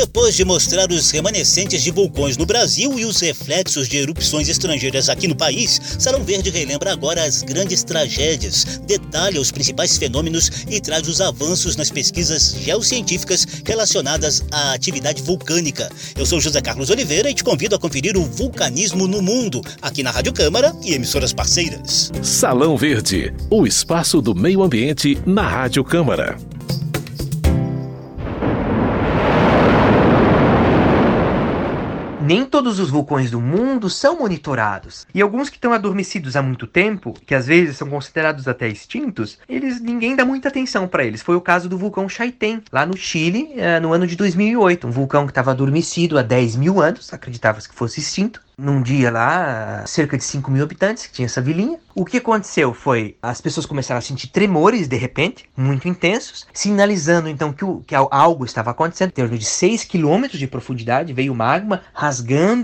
Depois 0.00 0.34
de 0.34 0.46
mostrar 0.46 0.90
os 0.90 1.10
remanescentes 1.10 1.82
de 1.82 1.90
vulcões 1.90 2.38
no 2.38 2.46
Brasil 2.46 2.98
e 2.98 3.04
os 3.04 3.20
reflexos 3.20 3.86
de 3.86 3.98
erupções 3.98 4.48
estrangeiras 4.48 5.10
aqui 5.10 5.28
no 5.28 5.36
país, 5.36 5.78
Salão 5.98 6.24
Verde 6.24 6.48
relembra 6.48 6.90
agora 6.90 7.22
as 7.22 7.42
grandes 7.42 7.84
tragédias, 7.84 8.80
detalha 8.86 9.38
os 9.38 9.52
principais 9.52 9.98
fenômenos 9.98 10.50
e 10.70 10.80
traz 10.80 11.06
os 11.06 11.20
avanços 11.20 11.76
nas 11.76 11.90
pesquisas 11.90 12.56
geocientíficas 12.62 13.46
relacionadas 13.62 14.42
à 14.50 14.72
atividade 14.72 15.22
vulcânica. 15.22 15.92
Eu 16.16 16.24
sou 16.24 16.40
José 16.40 16.62
Carlos 16.62 16.88
Oliveira 16.88 17.30
e 17.30 17.34
te 17.34 17.44
convido 17.44 17.76
a 17.76 17.78
conferir 17.78 18.16
o 18.16 18.24
vulcanismo 18.24 19.06
no 19.06 19.20
mundo, 19.20 19.60
aqui 19.82 20.02
na 20.02 20.10
Rádio 20.10 20.32
Câmara 20.32 20.74
e 20.82 20.94
emissoras 20.94 21.34
parceiras. 21.34 22.10
Salão 22.22 22.74
Verde, 22.74 23.34
o 23.50 23.66
espaço 23.66 24.22
do 24.22 24.34
meio 24.34 24.62
ambiente 24.62 25.18
na 25.26 25.46
Rádio 25.46 25.84
Câmara. 25.84 26.38
Nem 32.30 32.44
todos 32.44 32.78
os 32.78 32.90
vulcões 32.90 33.28
do 33.28 33.40
mundo 33.40 33.90
são 33.90 34.20
monitorados. 34.20 35.04
E 35.12 35.20
alguns 35.20 35.48
que 35.48 35.56
estão 35.56 35.72
adormecidos 35.72 36.36
há 36.36 36.42
muito 36.42 36.64
tempo, 36.64 37.12
que 37.26 37.34
às 37.34 37.48
vezes 37.48 37.76
são 37.76 37.90
considerados 37.90 38.46
até 38.46 38.68
extintos, 38.68 39.40
eles 39.48 39.80
ninguém 39.80 40.14
dá 40.14 40.24
muita 40.24 40.46
atenção 40.46 40.86
para 40.86 41.02
eles. 41.02 41.22
Foi 41.22 41.34
o 41.34 41.40
caso 41.40 41.68
do 41.68 41.76
vulcão 41.76 42.08
Chaitén, 42.08 42.62
lá 42.70 42.86
no 42.86 42.96
Chile, 42.96 43.50
eh, 43.56 43.80
no 43.80 43.92
ano 43.92 44.06
de 44.06 44.14
2008. 44.14 44.86
Um 44.86 44.92
vulcão 44.92 45.26
que 45.26 45.32
estava 45.32 45.50
adormecido 45.50 46.16
há 46.16 46.22
10 46.22 46.54
mil 46.54 46.80
anos, 46.80 47.12
acreditava-se 47.12 47.68
que 47.68 47.74
fosse 47.74 47.98
extinto 47.98 48.40
num 48.60 48.82
dia 48.82 49.10
lá, 49.10 49.84
cerca 49.86 50.16
de 50.18 50.24
5 50.24 50.50
mil 50.50 50.62
habitantes, 50.62 51.06
que 51.06 51.12
tinha 51.14 51.26
essa 51.26 51.40
vilinha. 51.40 51.78
O 51.94 52.04
que 52.04 52.18
aconteceu 52.18 52.74
foi, 52.74 53.16
as 53.22 53.40
pessoas 53.40 53.64
começaram 53.64 53.98
a 53.98 54.02
sentir 54.02 54.28
tremores 54.28 54.86
de 54.86 54.96
repente, 54.96 55.48
muito 55.56 55.88
intensos, 55.88 56.46
sinalizando 56.52 57.28
então 57.28 57.52
que, 57.52 57.64
o, 57.64 57.82
que 57.86 57.94
algo 57.94 58.44
estava 58.44 58.70
acontecendo. 58.70 59.08
Em 59.08 59.12
torno 59.12 59.38
de 59.38 59.44
6 59.44 59.84
quilômetros 59.84 60.38
de 60.38 60.46
profundidade, 60.46 61.12
veio 61.12 61.34
magma 61.34 61.82
rasgando, 61.94 62.19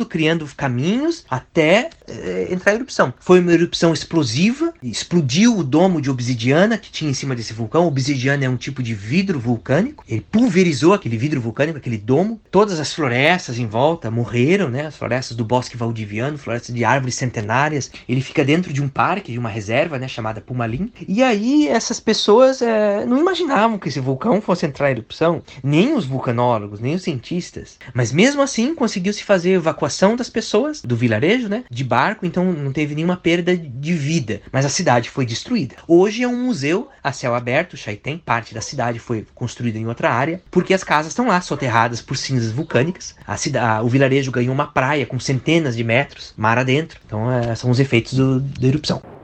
criando 0.06 0.46
caminhos 0.56 1.24
até 1.28 1.90
é, 2.08 2.48
entrar 2.50 2.72
em 2.72 2.76
erupção. 2.76 3.12
Foi 3.18 3.40
uma 3.40 3.52
erupção 3.52 3.92
explosiva, 3.92 4.72
explodiu 4.82 5.56
o 5.56 5.64
domo 5.64 6.00
de 6.00 6.10
obsidiana 6.10 6.78
que 6.78 6.90
tinha 6.90 7.10
em 7.10 7.14
cima 7.14 7.34
desse 7.34 7.52
vulcão. 7.52 7.86
Obsidiana 7.86 8.44
é 8.44 8.48
um 8.48 8.56
tipo 8.56 8.82
de 8.82 8.94
vidro 8.94 9.38
vulcânico, 9.38 10.04
ele 10.08 10.20
pulverizou 10.30 10.94
aquele 10.94 11.16
vidro 11.16 11.40
vulcânico, 11.40 11.78
aquele 11.78 11.98
domo. 11.98 12.40
Todas 12.50 12.80
as 12.80 12.92
florestas 12.92 13.58
em 13.58 13.66
volta 13.66 14.10
morreram, 14.10 14.68
né? 14.68 14.86
As 14.86 14.96
florestas 14.96 15.36
do 15.36 15.44
bosque 15.44 15.77
valdiviano, 15.77 16.38
floresta 16.38 16.72
de 16.72 16.84
árvores 16.84 17.14
centenárias. 17.14 17.90
Ele 18.08 18.20
fica 18.20 18.44
dentro 18.44 18.72
de 18.72 18.82
um 18.82 18.88
parque, 18.88 19.32
de 19.32 19.38
uma 19.38 19.48
reserva, 19.48 19.98
né, 19.98 20.08
chamada 20.08 20.40
Pumalim. 20.40 20.92
E 21.06 21.22
aí 21.22 21.68
essas 21.68 22.00
pessoas 22.00 22.62
é, 22.62 23.04
não 23.04 23.18
imaginavam 23.18 23.78
que 23.78 23.88
esse 23.88 24.00
vulcão 24.00 24.40
fosse 24.40 24.66
entrar 24.66 24.88
em 24.88 24.92
erupção, 24.92 25.42
nem 25.62 25.94
os 25.94 26.04
vulcanólogos, 26.04 26.80
nem 26.80 26.94
os 26.94 27.02
cientistas. 27.02 27.78
Mas 27.94 28.12
mesmo 28.12 28.42
assim 28.42 28.74
conseguiu-se 28.74 29.24
fazer 29.24 29.45
evacuação 29.50 30.16
das 30.16 30.28
pessoas 30.28 30.83
do 30.83 30.97
vilarejo, 30.97 31.48
né, 31.48 31.64
de 31.70 31.84
barco, 31.84 32.27
então 32.27 32.52
não 32.52 32.72
teve 32.72 32.94
nenhuma 32.94 33.16
perda 33.16 33.56
de 33.56 33.92
vida. 33.92 34.41
Mas 34.52 34.64
a 34.64 34.70
cidade 34.70 35.11
foi 35.11 35.27
destruída. 35.27 35.77
Hoje 35.86 36.22
é 36.22 36.28
um 36.28 36.44
museu 36.44 36.89
a 37.02 37.12
céu 37.12 37.34
aberto, 37.34 37.77
Chaitén, 37.77 38.19
parte 38.19 38.52
da 38.52 38.61
cidade 38.61 38.98
foi 38.98 39.27
construída 39.34 39.78
em 39.78 39.86
outra 39.86 40.11
área, 40.11 40.42
porque 40.50 40.74
as 40.74 40.83
casas 40.83 41.12
estão 41.12 41.28
lá 41.28 41.41
soterradas 41.41 42.02
por 42.02 42.17
cinzas 42.17 42.50
vulcânicas. 42.50 43.14
A 43.27 43.36
cidade, 43.36 43.84
o 43.84 43.89
vilarejo 43.89 44.33
ganhou 44.33 44.52
uma 44.52 44.67
praia 44.67 45.06
com 45.06 45.19
centenas 45.20 45.77
de 45.77 45.84
metros 45.84 46.34
mar 46.36 46.58
adentro. 46.58 47.00
Então 47.06 47.30
é, 47.30 47.55
são 47.55 47.70
os 47.70 47.78
efeitos 47.78 48.14
do, 48.14 48.41
da 48.41 48.67
erupção. 48.67 49.16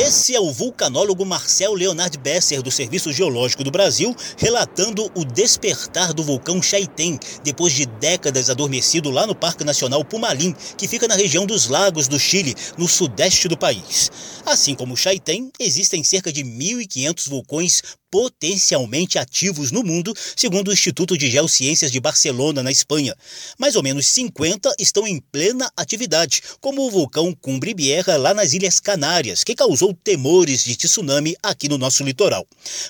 Esse 0.00 0.32
é 0.32 0.40
o 0.40 0.52
vulcanólogo 0.52 1.26
Marcel 1.26 1.74
Leonard 1.74 2.16
Besser, 2.18 2.62
do 2.62 2.70
Serviço 2.70 3.12
Geológico 3.12 3.64
do 3.64 3.70
Brasil, 3.72 4.14
relatando 4.36 5.10
o 5.12 5.24
despertar 5.24 6.14
do 6.14 6.22
vulcão 6.22 6.62
Chaitén, 6.62 7.18
depois 7.42 7.72
de 7.72 7.84
décadas 7.84 8.48
adormecido 8.48 9.10
lá 9.10 9.26
no 9.26 9.34
Parque 9.34 9.64
Nacional 9.64 10.04
Pumalim, 10.04 10.54
que 10.76 10.86
fica 10.86 11.08
na 11.08 11.16
região 11.16 11.44
dos 11.44 11.66
Lagos 11.66 12.06
do 12.06 12.16
Chile, 12.16 12.54
no 12.76 12.86
sudeste 12.86 13.48
do 13.48 13.58
país. 13.58 14.08
Assim 14.46 14.72
como 14.72 14.94
o 14.94 14.96
Chaitén, 14.96 15.50
existem 15.58 16.04
cerca 16.04 16.32
de 16.32 16.44
1.500 16.44 17.28
vulcões 17.28 17.82
potencialmente 18.10 19.18
ativos 19.18 19.70
no 19.70 19.82
mundo, 19.82 20.14
segundo 20.36 20.68
o 20.68 20.72
Instituto 20.72 21.16
de 21.16 21.30
Geociências 21.30 21.92
de 21.92 22.00
Barcelona, 22.00 22.62
na 22.62 22.70
Espanha. 22.70 23.14
Mais 23.58 23.76
ou 23.76 23.82
menos 23.82 24.06
50 24.06 24.74
estão 24.78 25.06
em 25.06 25.20
plena 25.20 25.70
atividade, 25.76 26.42
como 26.60 26.86
o 26.86 26.90
vulcão 26.90 27.34
Cumbre 27.34 27.74
Vieja 27.74 28.16
lá 28.16 28.32
nas 28.32 28.52
Ilhas 28.52 28.80
Canárias, 28.80 29.44
que 29.44 29.54
causou 29.54 29.92
temores 29.92 30.64
de 30.64 30.76
tsunami 30.76 31.36
aqui 31.42 31.68
no 31.68 31.78
nosso 31.78 32.02
litoral. 32.02 32.46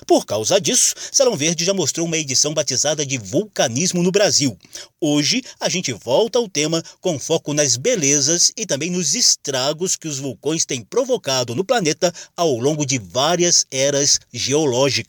Por 0.07 0.25
causa 0.25 0.59
disso, 0.59 0.95
Salão 1.11 1.35
Verde 1.35 1.65
já 1.65 1.73
mostrou 1.73 2.05
uma 2.05 2.17
edição 2.17 2.53
batizada 2.53 3.05
de 3.05 3.17
Vulcanismo 3.17 4.01
no 4.01 4.11
Brasil. 4.11 4.57
Hoje, 5.01 5.41
a 5.59 5.67
gente 5.69 5.91
volta 5.93 6.39
ao 6.39 6.47
tema 6.47 6.83
com 7.01 7.19
foco 7.19 7.53
nas 7.53 7.75
belezas 7.75 8.51
e 8.57 8.65
também 8.65 8.89
nos 8.89 9.15
estragos 9.15 9.95
que 9.95 10.07
os 10.07 10.19
vulcões 10.19 10.65
têm 10.65 10.81
provocado 10.81 11.55
no 11.55 11.63
planeta 11.63 12.13
ao 12.35 12.57
longo 12.57 12.85
de 12.85 12.97
várias 12.97 13.65
eras 13.71 14.19
geológicas 14.33 15.08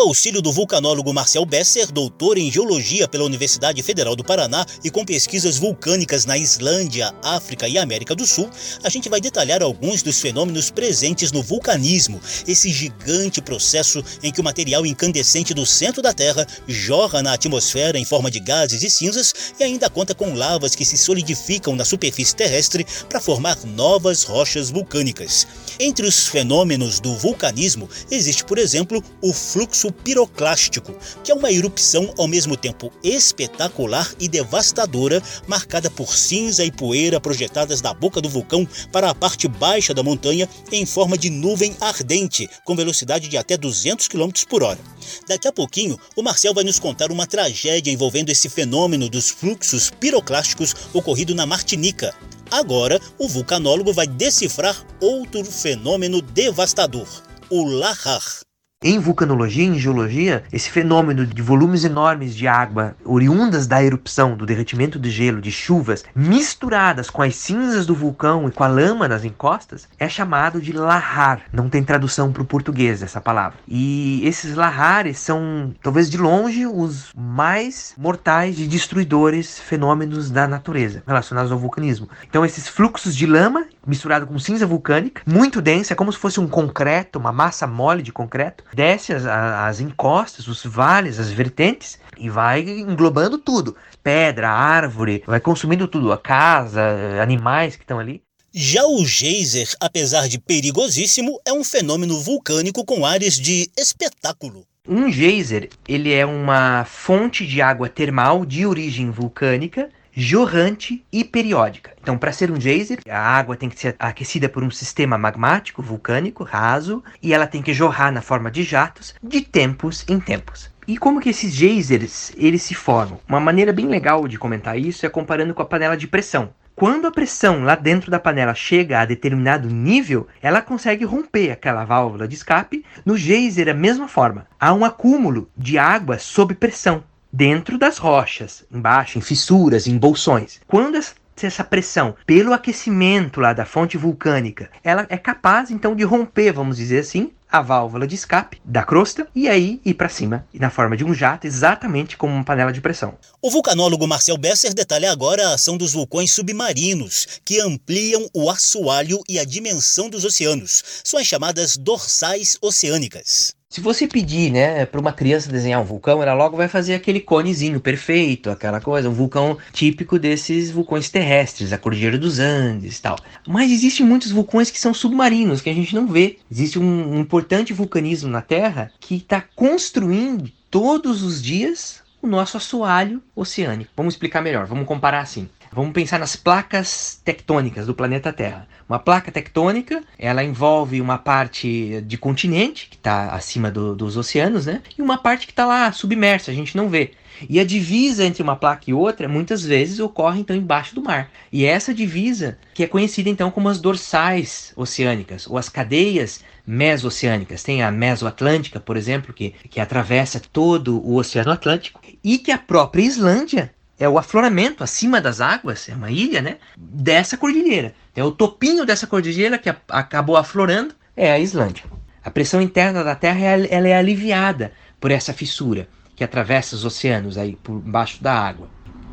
O 0.00 0.08
auxílio 0.08 0.40
do 0.40 0.50
vulcanólogo 0.50 1.12
Marcel 1.12 1.44
Besser, 1.44 1.92
doutor 1.92 2.38
em 2.38 2.50
geologia 2.50 3.06
pela 3.06 3.24
Universidade 3.24 3.82
Federal 3.82 4.16
do 4.16 4.24
Paraná 4.24 4.64
e 4.82 4.90
com 4.90 5.04
pesquisas 5.04 5.58
vulcânicas 5.58 6.24
na 6.24 6.38
Islândia, 6.38 7.14
África 7.22 7.68
e 7.68 7.76
América 7.76 8.14
do 8.14 8.26
Sul, 8.26 8.48
a 8.82 8.88
gente 8.88 9.10
vai 9.10 9.20
detalhar 9.20 9.62
alguns 9.62 10.02
dos 10.02 10.18
fenômenos 10.18 10.70
presentes 10.70 11.32
no 11.32 11.42
vulcanismo, 11.42 12.18
esse 12.48 12.70
gigante 12.70 13.42
processo 13.42 14.02
em 14.22 14.32
que 14.32 14.40
o 14.40 14.44
material 14.44 14.86
incandescente 14.86 15.52
do 15.52 15.66
centro 15.66 16.00
da 16.00 16.14
Terra 16.14 16.46
jorra 16.66 17.22
na 17.22 17.34
atmosfera 17.34 17.98
em 17.98 18.04
forma 18.04 18.30
de 18.30 18.40
gases 18.40 18.82
e 18.82 18.88
cinzas 18.88 19.34
e 19.58 19.64
ainda 19.64 19.90
conta 19.90 20.14
com 20.14 20.34
lavas 20.34 20.74
que 20.74 20.84
se 20.84 20.96
solidificam 20.96 21.76
na 21.76 21.84
superfície 21.84 22.34
terrestre 22.34 22.86
para 23.06 23.20
formar 23.20 23.58
novas 23.66 24.22
rochas 24.22 24.70
vulcânicas. 24.70 25.46
Entre 25.78 26.06
os 26.06 26.26
fenômenos 26.26 27.00
do 27.00 27.14
vulcanismo 27.16 27.88
existe, 28.10 28.44
por 28.44 28.56
exemplo, 28.56 29.04
o 29.20 29.32
fluxo 29.32 29.89
piroclástico, 29.92 30.94
que 31.22 31.32
é 31.32 31.34
uma 31.34 31.50
erupção 31.50 32.12
ao 32.18 32.28
mesmo 32.28 32.56
tempo 32.56 32.92
espetacular 33.02 34.12
e 34.18 34.28
devastadora, 34.28 35.22
marcada 35.46 35.90
por 35.90 36.16
cinza 36.16 36.64
e 36.64 36.70
poeira 36.70 37.20
projetadas 37.20 37.80
da 37.80 37.92
boca 37.92 38.20
do 38.20 38.28
vulcão 38.28 38.66
para 38.92 39.10
a 39.10 39.14
parte 39.14 39.48
baixa 39.48 39.94
da 39.94 40.02
montanha 40.02 40.48
em 40.72 40.86
forma 40.86 41.16
de 41.16 41.30
nuvem 41.30 41.76
ardente, 41.80 42.48
com 42.64 42.76
velocidade 42.76 43.28
de 43.28 43.36
até 43.36 43.56
200 43.56 44.08
km 44.08 44.30
por 44.48 44.62
hora. 44.62 44.78
Daqui 45.26 45.48
a 45.48 45.52
pouquinho, 45.52 45.98
o 46.16 46.22
Marcel 46.22 46.54
vai 46.54 46.64
nos 46.64 46.78
contar 46.78 47.10
uma 47.10 47.26
tragédia 47.26 47.92
envolvendo 47.92 48.30
esse 48.30 48.48
fenômeno 48.48 49.08
dos 49.08 49.30
fluxos 49.30 49.90
piroclásticos 49.90 50.74
ocorrido 50.92 51.34
na 51.34 51.46
Martinica. 51.46 52.14
Agora, 52.50 53.00
o 53.16 53.28
vulcanólogo 53.28 53.92
vai 53.92 54.06
decifrar 54.06 54.76
outro 55.00 55.44
fenômeno 55.44 56.20
devastador, 56.20 57.06
o 57.48 57.64
lahar. 57.64 58.49
Em 58.82 58.98
vulcanologia, 58.98 59.66
em 59.66 59.78
geologia, 59.78 60.42
esse 60.50 60.70
fenômeno 60.70 61.26
de 61.26 61.42
volumes 61.42 61.84
enormes 61.84 62.34
de 62.34 62.48
água 62.48 62.96
oriundas 63.04 63.66
da 63.66 63.84
erupção, 63.84 64.34
do 64.34 64.46
derretimento 64.46 64.98
de 64.98 65.10
gelo, 65.10 65.38
de 65.38 65.52
chuvas, 65.52 66.02
misturadas 66.16 67.10
com 67.10 67.20
as 67.20 67.36
cinzas 67.36 67.84
do 67.84 67.94
vulcão 67.94 68.48
e 68.48 68.50
com 68.50 68.64
a 68.64 68.68
lama 68.68 69.06
nas 69.06 69.22
encostas, 69.22 69.86
é 69.98 70.08
chamado 70.08 70.62
de 70.62 70.72
lahar. 70.72 71.42
Não 71.52 71.68
tem 71.68 71.84
tradução 71.84 72.32
para 72.32 72.40
o 72.40 72.46
português 72.46 73.02
essa 73.02 73.20
palavra. 73.20 73.58
E 73.68 74.26
esses 74.26 74.54
lahares 74.54 75.18
são, 75.18 75.74
talvez 75.82 76.08
de 76.08 76.16
longe, 76.16 76.66
os 76.66 77.12
mais 77.14 77.92
mortais 77.98 78.58
e 78.58 78.66
destruidores 78.66 79.60
fenômenos 79.60 80.30
da 80.30 80.48
natureza 80.48 81.02
relacionados 81.06 81.52
ao 81.52 81.58
vulcanismo. 81.58 82.08
Então, 82.26 82.46
esses 82.46 82.66
fluxos 82.66 83.14
de 83.14 83.26
lama 83.26 83.66
misturado 83.90 84.26
com 84.26 84.38
cinza 84.38 84.66
vulcânica, 84.66 85.22
muito 85.26 85.60
densa, 85.60 85.92
é 85.92 85.96
como 85.96 86.12
se 86.12 86.18
fosse 86.18 86.40
um 86.40 86.48
concreto, 86.48 87.18
uma 87.18 87.32
massa 87.32 87.66
mole 87.66 88.02
de 88.02 88.12
concreto, 88.12 88.64
desce 88.72 89.12
as, 89.12 89.26
as 89.26 89.80
encostas, 89.80 90.46
os 90.48 90.64
vales, 90.64 91.18
as 91.18 91.30
vertentes 91.30 91.98
e 92.16 92.30
vai 92.30 92.60
englobando 92.62 93.36
tudo. 93.36 93.76
Pedra, 94.02 94.48
árvore, 94.48 95.22
vai 95.26 95.40
consumindo 95.40 95.86
tudo, 95.88 96.12
a 96.12 96.18
casa, 96.18 96.80
animais 97.20 97.76
que 97.76 97.82
estão 97.82 97.98
ali. 97.98 98.22
Já 98.52 98.84
o 98.84 99.04
geyser, 99.04 99.68
apesar 99.80 100.28
de 100.28 100.38
perigosíssimo, 100.38 101.40
é 101.46 101.52
um 101.52 101.62
fenômeno 101.62 102.18
vulcânico 102.20 102.84
com 102.84 103.04
áreas 103.06 103.34
de 103.34 103.70
espetáculo. 103.76 104.64
Um 104.88 105.10
geyser, 105.12 105.68
ele 105.86 106.12
é 106.12 106.26
uma 106.26 106.84
fonte 106.84 107.46
de 107.46 107.62
água 107.62 107.88
termal 107.88 108.44
de 108.44 108.66
origem 108.66 109.10
vulcânica 109.10 109.88
jorrante 110.20 111.02
e 111.10 111.24
periódica. 111.24 111.92
Então, 112.00 112.18
para 112.18 112.32
ser 112.32 112.50
um 112.50 112.60
geyser, 112.60 113.00
a 113.08 113.18
água 113.18 113.56
tem 113.56 113.70
que 113.70 113.80
ser 113.80 113.96
aquecida 113.98 114.48
por 114.48 114.62
um 114.62 114.70
sistema 114.70 115.16
magmático 115.16 115.82
vulcânico 115.82 116.44
raso 116.44 117.02
e 117.22 117.32
ela 117.32 117.46
tem 117.46 117.62
que 117.62 117.72
jorrar 117.72 118.12
na 118.12 118.20
forma 118.20 118.50
de 118.50 118.62
jatos 118.62 119.14
de 119.22 119.40
tempos 119.40 120.04
em 120.06 120.20
tempos. 120.20 120.70
E 120.86 120.98
como 120.98 121.20
que 121.20 121.30
esses 121.30 121.52
geysers 121.52 122.32
eles 122.36 122.62
se 122.62 122.74
formam? 122.74 123.18
Uma 123.26 123.40
maneira 123.40 123.72
bem 123.72 123.86
legal 123.86 124.28
de 124.28 124.38
comentar 124.38 124.78
isso 124.78 125.06
é 125.06 125.08
comparando 125.08 125.54
com 125.54 125.62
a 125.62 125.66
panela 125.66 125.96
de 125.96 126.06
pressão. 126.06 126.50
Quando 126.74 127.06
a 127.06 127.10
pressão 127.10 127.64
lá 127.64 127.74
dentro 127.74 128.10
da 128.10 128.18
panela 128.18 128.54
chega 128.54 129.00
a 129.00 129.04
determinado 129.04 129.68
nível, 129.68 130.26
ela 130.42 130.62
consegue 130.62 131.04
romper 131.04 131.50
aquela 131.50 131.84
válvula 131.84 132.26
de 132.26 132.34
escape. 132.34 132.84
No 133.04 133.16
geyser, 133.16 133.68
a 133.68 133.74
mesma 133.74 134.08
forma. 134.08 134.46
Há 134.58 134.72
um 134.72 134.84
acúmulo 134.84 135.50
de 135.56 135.78
água 135.78 136.18
sob 136.18 136.54
pressão 136.54 137.04
dentro 137.32 137.78
das 137.78 137.98
rochas, 137.98 138.64
embaixo, 138.70 139.18
em 139.18 139.20
fissuras, 139.20 139.86
em 139.86 139.96
bolsões. 139.96 140.60
Quando 140.66 140.98
essa 141.42 141.64
pressão 141.64 142.14
pelo 142.26 142.52
aquecimento 142.52 143.40
lá 143.40 143.52
da 143.52 143.64
fonte 143.64 143.96
vulcânica, 143.96 144.70
ela 144.84 145.06
é 145.08 145.16
capaz 145.16 145.70
então 145.70 145.94
de 145.94 146.04
romper, 146.04 146.52
vamos 146.52 146.76
dizer 146.76 147.00
assim, 147.00 147.32
a 147.50 147.60
válvula 147.60 148.06
de 148.06 148.14
escape 148.14 148.60
da 148.64 148.84
crosta 148.84 149.26
e 149.34 149.48
aí 149.48 149.80
ir 149.84 149.94
para 149.94 150.08
cima, 150.08 150.46
na 150.54 150.70
forma 150.70 150.96
de 150.96 151.04
um 151.04 151.12
jato, 151.12 151.46
exatamente 151.46 152.16
como 152.16 152.32
uma 152.32 152.44
panela 152.44 152.72
de 152.72 152.80
pressão. 152.80 153.18
O 153.42 153.50
vulcanólogo 153.50 154.06
Marcel 154.06 154.36
Besser 154.36 154.72
detalha 154.72 155.10
agora 155.10 155.48
a 155.48 155.54
ação 155.54 155.76
dos 155.76 155.92
vulcões 155.92 156.30
submarinos, 156.30 157.40
que 157.44 157.60
ampliam 157.60 158.28
o 158.32 158.48
assoalho 158.50 159.20
e 159.28 159.38
a 159.38 159.44
dimensão 159.44 160.08
dos 160.08 160.24
oceanos. 160.24 161.02
São 161.02 161.18
as 161.18 161.26
chamadas 161.26 161.76
dorsais 161.76 162.56
oceânicas. 162.60 163.59
Se 163.72 163.80
você 163.80 164.08
pedir, 164.08 164.50
né, 164.50 164.84
para 164.84 165.00
uma 165.00 165.12
criança 165.12 165.48
desenhar 165.48 165.80
um 165.80 165.84
vulcão, 165.84 166.20
ela 166.20 166.34
logo 166.34 166.56
vai 166.56 166.66
fazer 166.66 166.92
aquele 166.92 167.20
conezinho 167.20 167.78
perfeito, 167.78 168.50
aquela 168.50 168.80
coisa, 168.80 169.08
um 169.08 169.12
vulcão 169.12 169.56
típico 169.72 170.18
desses 170.18 170.72
vulcões 170.72 171.08
terrestres, 171.08 171.72
a 171.72 171.78
Cordilheira 171.78 172.18
dos 172.18 172.40
Andes 172.40 172.98
e 172.98 173.02
tal. 173.02 173.16
Mas 173.46 173.70
existem 173.70 174.04
muitos 174.04 174.32
vulcões 174.32 174.72
que 174.72 174.80
são 174.80 174.92
submarinos, 174.92 175.60
que 175.60 175.70
a 175.70 175.72
gente 175.72 175.94
não 175.94 176.08
vê. 176.08 176.38
Existe 176.50 176.80
um, 176.80 177.12
um 177.12 177.20
importante 177.20 177.72
vulcanismo 177.72 178.28
na 178.28 178.42
Terra 178.42 178.90
que 178.98 179.14
está 179.14 179.40
construindo 179.40 180.50
todos 180.68 181.22
os 181.22 181.40
dias 181.40 182.02
o 182.20 182.26
nosso 182.26 182.56
assoalho 182.56 183.22
oceânico. 183.36 183.92
Vamos 183.96 184.14
explicar 184.14 184.42
melhor, 184.42 184.66
vamos 184.66 184.84
comparar 184.84 185.20
assim. 185.20 185.48
Vamos 185.72 185.92
pensar 185.92 186.18
nas 186.18 186.34
placas 186.34 187.20
tectônicas 187.24 187.86
do 187.86 187.94
planeta 187.94 188.32
Terra. 188.32 188.66
Uma 188.88 188.98
placa 188.98 189.30
tectônica, 189.30 190.02
ela 190.18 190.42
envolve 190.42 191.00
uma 191.00 191.16
parte 191.16 192.00
de 192.00 192.18
continente, 192.18 192.88
que 192.90 192.96
está 192.96 193.28
acima 193.28 193.70
do, 193.70 193.94
dos 193.94 194.16
oceanos, 194.16 194.66
né? 194.66 194.82
E 194.98 195.00
uma 195.00 195.16
parte 195.16 195.46
que 195.46 195.52
está 195.52 195.64
lá 195.64 195.92
submersa, 195.92 196.50
a 196.50 196.54
gente 196.54 196.76
não 196.76 196.88
vê. 196.88 197.12
E 197.48 197.60
a 197.60 197.64
divisa 197.64 198.24
entre 198.24 198.42
uma 198.42 198.56
placa 198.56 198.82
e 198.88 198.92
outra, 198.92 199.28
muitas 199.28 199.64
vezes, 199.64 200.00
ocorre 200.00 200.40
então 200.40 200.56
embaixo 200.56 200.92
do 200.92 201.02
mar. 201.02 201.30
E 201.52 201.64
é 201.64 201.68
essa 201.68 201.94
divisa 201.94 202.58
que 202.74 202.82
é 202.82 202.88
conhecida 202.88 203.30
então 203.30 203.48
como 203.48 203.68
as 203.68 203.80
dorsais 203.80 204.72
oceânicas, 204.74 205.46
ou 205.46 205.56
as 205.56 205.68
cadeias 205.68 206.42
mesoceânicas. 206.66 207.62
Tem 207.62 207.80
a 207.80 207.92
mesoatlântica, 207.92 208.80
por 208.80 208.96
exemplo, 208.96 209.32
que, 209.32 209.54
que 209.70 209.80
atravessa 209.80 210.42
todo 210.52 210.98
o 210.98 211.14
Oceano 211.14 211.52
Atlântico, 211.52 212.00
e 212.24 212.38
que 212.38 212.50
a 212.50 212.58
própria 212.58 213.02
Islândia 213.02 213.72
é 214.00 214.08
o 214.08 214.18
afloramento 214.18 214.82
acima 214.82 215.20
das 215.20 215.42
águas, 215.42 215.86
é 215.86 215.94
uma 215.94 216.10
ilha, 216.10 216.40
né? 216.40 216.56
Dessa 216.74 217.36
cordilheira. 217.36 217.94
É 218.16 218.24
o 218.24 218.32
topinho 218.32 218.86
dessa 218.86 219.06
cordilheira 219.06 219.58
que 219.58 219.68
acabou 219.90 220.38
aflorando 220.38 220.94
é 221.14 221.30
a 221.30 221.38
Islândia. 221.38 221.84
A 222.24 222.30
pressão 222.30 222.62
interna 222.62 223.04
da 223.04 223.14
Terra 223.14 223.40
ela 223.40 223.88
é 223.88 223.94
aliviada 223.94 224.72
por 224.98 225.10
essa 225.10 225.34
fissura 225.34 225.86
que 226.16 226.24
atravessa 226.24 226.74
os 226.74 226.84
oceanos 226.84 227.36
aí 227.36 227.56
por 227.62 227.78
baixo 227.78 228.22
da 228.22 228.32
água. 228.32 228.68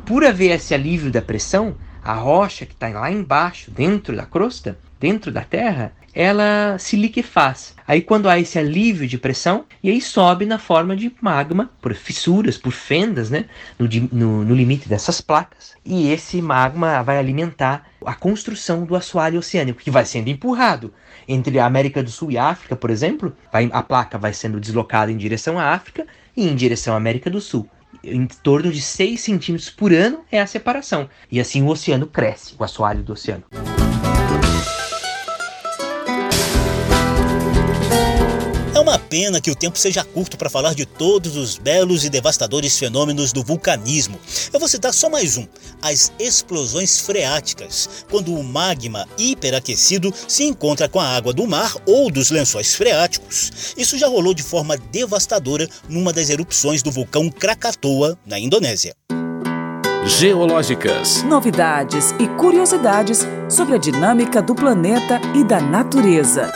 Por 0.06 0.24
haver 0.24 0.52
esse 0.52 0.72
alívio 0.72 1.10
da 1.10 1.20
pressão, 1.20 1.76
a 2.02 2.14
rocha 2.14 2.64
que 2.64 2.72
está 2.72 2.88
lá 2.88 3.12
embaixo, 3.12 3.70
dentro 3.70 4.16
da 4.16 4.24
crosta, 4.24 4.78
dentro 4.98 5.30
da 5.30 5.42
Terra, 5.42 5.92
ela 6.14 6.76
se 6.78 6.96
liquefaz. 6.96 7.74
Aí 7.86 8.02
quando 8.02 8.28
há 8.28 8.38
esse 8.38 8.58
alívio 8.58 9.06
de 9.06 9.16
pressão, 9.16 9.64
e 9.82 9.90
aí 9.90 10.00
sobe 10.00 10.44
na 10.44 10.58
forma 10.58 10.96
de 10.96 11.12
magma, 11.20 11.70
por 11.80 11.94
fissuras, 11.94 12.58
por 12.58 12.72
fendas, 12.72 13.30
né, 13.30 13.46
no, 13.78 13.88
no, 14.12 14.44
no 14.44 14.54
limite 14.54 14.88
dessas 14.88 15.20
placas. 15.20 15.74
E 15.84 16.10
esse 16.10 16.42
magma 16.42 17.02
vai 17.02 17.18
alimentar 17.18 17.86
a 18.04 18.14
construção 18.14 18.84
do 18.84 18.96
assoalho 18.96 19.38
oceânico, 19.38 19.80
que 19.80 19.90
vai 19.90 20.04
sendo 20.04 20.28
empurrado 20.28 20.92
entre 21.26 21.58
a 21.58 21.66
América 21.66 22.02
do 22.02 22.10
Sul 22.10 22.30
e 22.30 22.38
a 22.38 22.46
África, 22.46 22.76
por 22.76 22.90
exemplo. 22.90 23.36
Vai, 23.52 23.68
a 23.72 23.82
placa 23.82 24.18
vai 24.18 24.32
sendo 24.32 24.60
deslocada 24.60 25.10
em 25.10 25.16
direção 25.16 25.58
à 25.58 25.72
África 25.72 26.06
e 26.36 26.48
em 26.48 26.54
direção 26.54 26.94
à 26.94 26.96
América 26.96 27.30
do 27.30 27.40
Sul 27.40 27.68
em 28.04 28.26
torno 28.26 28.70
de 28.70 28.80
6 28.80 29.20
centímetros 29.20 29.70
por 29.70 29.92
ano 29.92 30.24
é 30.30 30.40
a 30.40 30.46
separação. 30.46 31.08
E 31.30 31.40
assim 31.40 31.62
o 31.62 31.68
oceano 31.68 32.06
cresce, 32.06 32.54
o 32.58 32.64
assoalho 32.64 33.02
do 33.02 33.12
oceano. 33.12 33.44
Pena 39.08 39.40
que 39.40 39.50
o 39.50 39.54
tempo 39.54 39.78
seja 39.78 40.04
curto 40.04 40.36
para 40.36 40.50
falar 40.50 40.74
de 40.74 40.84
todos 40.84 41.36
os 41.36 41.56
belos 41.56 42.04
e 42.04 42.10
devastadores 42.10 42.78
fenômenos 42.78 43.32
do 43.32 43.42
vulcanismo. 43.42 44.18
Eu 44.52 44.60
vou 44.60 44.68
citar 44.68 44.92
só 44.92 45.08
mais 45.08 45.36
um: 45.36 45.46
as 45.82 46.12
explosões 46.18 47.00
freáticas, 47.00 47.88
quando 48.10 48.34
o 48.34 48.44
magma 48.44 49.06
hiperaquecido 49.16 50.12
se 50.26 50.44
encontra 50.44 50.88
com 50.88 51.00
a 51.00 51.08
água 51.08 51.32
do 51.32 51.46
mar 51.46 51.74
ou 51.86 52.10
dos 52.10 52.30
lençóis 52.30 52.74
freáticos. 52.74 53.74
Isso 53.76 53.96
já 53.98 54.06
rolou 54.06 54.34
de 54.34 54.42
forma 54.42 54.76
devastadora 54.76 55.68
numa 55.88 56.12
das 56.12 56.30
erupções 56.30 56.82
do 56.82 56.90
vulcão 56.90 57.30
Krakatoa, 57.30 58.18
na 58.26 58.38
Indonésia. 58.38 58.94
Geológicas. 60.04 61.22
Novidades 61.24 62.12
e 62.18 62.26
curiosidades 62.38 63.26
sobre 63.48 63.74
a 63.74 63.78
dinâmica 63.78 64.40
do 64.40 64.54
planeta 64.54 65.20
e 65.34 65.44
da 65.44 65.60
natureza. 65.60 66.50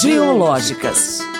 Geológicas. 0.00 1.31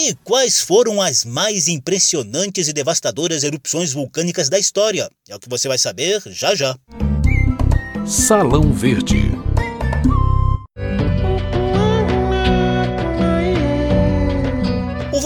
E 0.00 0.14
quais 0.22 0.60
foram 0.60 1.02
as 1.02 1.24
mais 1.24 1.66
impressionantes 1.66 2.68
e 2.68 2.72
devastadoras 2.72 3.42
erupções 3.42 3.92
vulcânicas 3.92 4.48
da 4.48 4.56
história? 4.56 5.10
É 5.28 5.34
o 5.34 5.40
que 5.40 5.48
você 5.48 5.66
vai 5.66 5.76
saber 5.76 6.22
já 6.26 6.54
já. 6.54 6.76
Salão 8.06 8.72
Verde. 8.72 9.27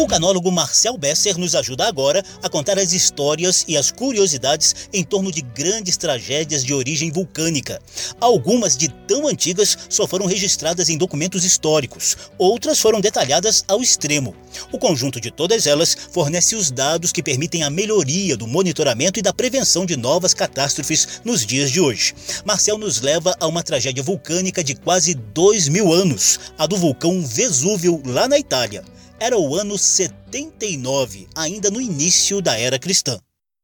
Vulcanólogo 0.03 0.51
Marcel 0.51 0.99
Besser 0.99 1.39
nos 1.39 1.55
ajuda 1.55 1.87
agora 1.87 2.25
a 2.43 2.49
contar 2.49 2.77
as 2.77 2.93
histórias 2.93 3.65
e 3.69 3.77
as 3.77 3.93
curiosidades 3.93 4.89
em 4.93 5.05
torno 5.05 5.31
de 5.31 5.43
grandes 5.43 5.97
tragédias 5.97 6.65
de 6.65 6.75
origem 6.75 7.13
vulcânica. 7.13 7.81
Algumas 8.21 8.77
de 8.77 8.89
tão 9.07 9.29
antigas 9.29 9.79
só 9.89 10.05
foram 10.05 10.27
registradas 10.27 10.89
em 10.89 10.99
documentos 10.99 11.45
históricos, 11.45 12.17
outras 12.37 12.81
foram 12.81 13.01
detalhadas 13.01 13.65
ao 13.69 13.81
extremo. 13.81 14.35
O 14.73 14.79
conjunto 14.79 15.21
de 15.21 15.31
todas 15.31 15.69
elas 15.69 15.97
fornece 16.11 16.57
os 16.57 16.73
dados 16.73 17.13
que 17.13 17.23
permitem 17.23 17.63
a 17.63 17.71
melhoria 17.71 18.37
do 18.37 18.49
monitoramento 18.49 19.21
e 19.21 19.23
da 19.23 19.33
prevenção 19.33 19.87
de 19.87 19.97
novas 19.97 20.35
catástrofes 20.35 21.21
nos 21.25 21.47
dias 21.47 21.71
de 21.71 21.81
hoje. 21.81 22.13
Marcel 22.45 22.77
nos 22.77 23.01
leva 23.01 23.37
a 23.39 23.47
uma 23.47 23.63
tragédia 23.63 24.03
vulcânica 24.03 24.65
de 24.65 24.75
quase 24.75 25.15
dois 25.15 25.69
mil 25.69 25.93
anos, 25.93 26.41
a 26.59 26.67
do 26.67 26.77
vulcão 26.77 27.25
Vesúvio, 27.25 28.03
lá 28.05 28.27
na 28.27 28.37
Itália. 28.37 28.83
Era 29.19 29.39
o 29.39 29.55
ano 29.55 29.79
79, 29.79 31.29
ainda 31.35 31.71
no 31.71 31.81
início 31.81 32.41
da 32.41 32.59
era 32.59 32.79
cristã 32.79 33.19